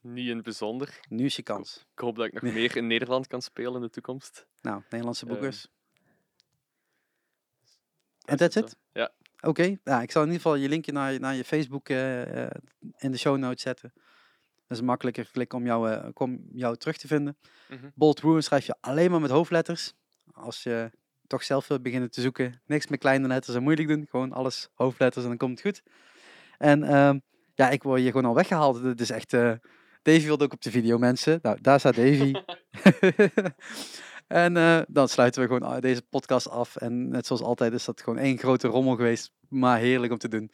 Niet 0.00 0.28
in 0.28 0.34
het 0.34 0.44
bijzonder. 0.44 1.00
Nu 1.08 1.24
is 1.24 1.36
je 1.36 1.42
kans. 1.42 1.86
Ik 1.92 1.98
hoop 1.98 2.16
dat 2.16 2.26
ik 2.26 2.32
nog 2.32 2.42
Nee. 2.42 2.52
meer 2.52 2.76
in 2.76 2.86
Nederland 2.86 3.26
kan 3.26 3.42
spelen 3.42 3.74
in 3.74 3.80
de 3.80 3.90
toekomst. 3.90 4.46
Nou, 4.60 4.82
Nederlandse 4.90 5.26
boekers. 5.26 5.60
Dat 5.62 5.68
En 8.24 8.32
is 8.34 8.38
that's 8.38 8.54
het 8.54 8.64
it? 8.64 8.76
Oké, 9.46 9.76
nou, 9.84 10.02
ik 10.02 10.10
zal 10.10 10.22
in 10.22 10.28
ieder 10.28 10.42
geval 10.42 10.56
je 10.56 10.68
linkje 10.68 10.92
naar, 10.92 11.12
je- 11.12 11.18
naar 11.18 11.34
je 11.34 11.44
Facebook 11.44 11.88
eh, 11.88 12.42
eh, 12.44 12.50
in 12.98 13.10
de 13.10 13.18
show 13.18 13.36
notes 13.38 13.62
zetten. 13.62 13.92
Dat 13.94 14.76
is 14.76 14.78
een 14.78 14.84
makkelijker 14.84 15.28
klik 15.32 15.52
om 15.52 15.64
jou, 15.64 16.10
om 16.14 16.40
jou 16.52 16.76
terug 16.76 16.96
te 16.96 17.06
vinden. 17.06 17.36
Mhm. 17.68 17.88
Bold 17.94 18.20
Ruin 18.20 18.42
schrijf 18.42 18.66
je 18.66 18.74
alleen 18.80 19.10
maar 19.10 19.20
met 19.20 19.30
hoofdletters. 19.30 19.92
Als 20.32 20.62
je 20.62 20.90
toch 21.26 21.42
zelf 21.42 21.68
wilt 21.68 21.82
beginnen 21.82 22.10
te 22.10 22.20
zoeken, 22.20 22.60
niks 22.66 22.86
met 22.86 22.98
kleine 22.98 23.26
letters 23.28 23.56
en 23.56 23.62
moeilijk 23.62 23.88
doen. 23.88 24.06
Gewoon 24.10 24.32
alles 24.32 24.68
hoofdletters 24.74 25.22
en 25.24 25.28
dan 25.30 25.38
komt 25.38 25.62
het 25.62 25.66
goed. 25.74 25.82
En 26.58 26.82
ehm, 26.82 27.18
ja, 27.54 27.70
ik 27.70 27.82
word 27.82 28.00
hier 28.00 28.10
gewoon 28.10 28.24
al 28.28 28.34
weggehaald. 28.34 28.82
Dit 28.82 29.00
is 29.00 29.10
echt... 29.10 29.30
Davy 30.02 30.24
wilde 30.24 30.44
ook 30.44 30.52
op 30.52 30.62
de 30.62 30.70
video, 30.70 30.98
mensen. 30.98 31.38
Nou, 31.42 31.58
daar 31.60 31.78
staat 31.78 31.96
Davy. 31.96 32.32
en 34.26 34.56
eh, 34.56 34.80
dan 34.88 35.08
sluiten 35.08 35.40
we 35.40 35.46
gewoon 35.46 35.62
ah, 35.62 35.80
deze 35.80 36.02
podcast 36.02 36.48
af. 36.48 36.76
En 36.76 37.08
net 37.08 37.26
zoals 37.26 37.42
altijd 37.42 37.72
is 37.72 37.84
dat 37.84 38.02
gewoon 38.02 38.18
één 38.18 38.38
grote 38.38 38.68
rommel 38.68 38.96
geweest. 38.96 39.30
Maar 39.48 39.78
heerlijk 39.78 40.12
om 40.12 40.18
te 40.18 40.28
doen. 40.28 40.50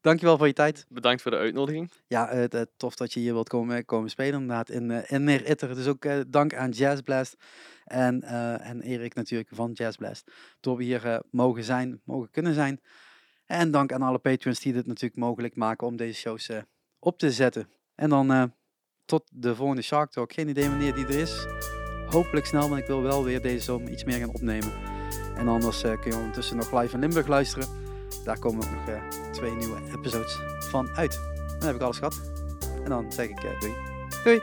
Dankjewel 0.00 0.36
voor 0.36 0.46
je 0.46 0.52
tijd. 0.52 0.86
bedankt 0.88 1.22
voor 1.22 1.30
de 1.30 1.36
uitnodiging. 1.36 1.90
Ja, 2.06 2.28
eh, 2.28 2.62
tof 2.76 2.96
dat 2.96 3.12
je 3.12 3.20
hier 3.20 3.32
wilt 3.32 3.48
komen, 3.48 3.84
komen 3.84 4.10
spelen 4.10 4.40
inderdaad 4.40 4.70
in, 4.70 4.90
eh, 4.90 5.12
in 5.12 5.24
Neer 5.24 5.46
Itter. 5.46 5.74
Dus 5.74 5.86
ook 5.86 6.06
dank 6.28 6.54
aan 6.54 6.70
Jazz 6.70 7.00
Blast 7.00 7.36
en, 7.84 8.22
en 8.60 8.80
Erik 8.80 9.14
natuurlijk 9.14 9.48
van 9.52 9.72
Jazz 9.72 9.96
Blast. 9.96 10.30
Door 10.60 10.76
we 10.76 10.84
hier 10.84 11.22
mogen 11.30 11.64
zijn, 11.64 12.00
mogen 12.04 12.30
kunnen 12.30 12.54
zijn. 12.54 12.80
En 13.46 13.70
dank 13.70 13.92
aan 13.92 14.02
alle 14.02 14.18
patrons 14.18 14.60
die 14.60 14.72
dit 14.72 14.86
natuurlijk 14.86 15.20
mogelijk 15.20 15.56
maken 15.56 15.86
om 15.86 15.96
deze 15.96 16.20
shows 16.20 16.50
op 16.98 17.18
te 17.18 17.32
zetten. 17.32 17.68
En 17.94 18.08
dan 18.08 18.52
tot 19.04 19.28
de 19.32 19.54
volgende 19.54 19.82
Shark 19.82 20.10
Talk. 20.10 20.32
Geen 20.32 20.48
idee 20.48 20.68
wanneer 20.68 20.94
die 20.94 21.06
er 21.06 21.18
is. 21.18 21.46
Hopelijk 22.10 22.46
snel, 22.46 22.68
want 22.68 22.80
ik 22.80 22.86
wil 22.86 23.02
wel 23.02 23.24
weer 23.24 23.42
deze 23.42 23.64
zomer 23.64 23.90
iets 23.90 24.04
meer 24.04 24.18
gaan 24.18 24.28
opnemen. 24.28 24.72
En 25.36 25.48
anders 25.48 25.82
eh, 25.82 26.00
kun 26.00 26.10
je 26.10 26.16
ondertussen 26.16 26.56
nog 26.56 26.72
live 26.72 26.94
in 26.94 27.00
Limburg 27.00 27.26
luisteren. 27.26 27.68
Daar 28.24 28.38
komen 28.38 28.64
ook 28.64 28.70
nog 28.70 28.88
eh, 28.88 29.30
twee 29.32 29.50
nieuwe 29.50 29.78
episodes 29.96 30.38
van 30.58 30.88
uit. 30.94 31.20
Dan 31.58 31.66
heb 31.66 31.74
ik 31.74 31.82
alles 31.82 31.98
gehad. 31.98 32.20
En 32.84 32.90
dan 32.90 33.12
zeg 33.12 33.28
ik 33.28 33.44
eh, 33.44 33.60
doei. 33.60 33.72
Doei! 34.24 34.40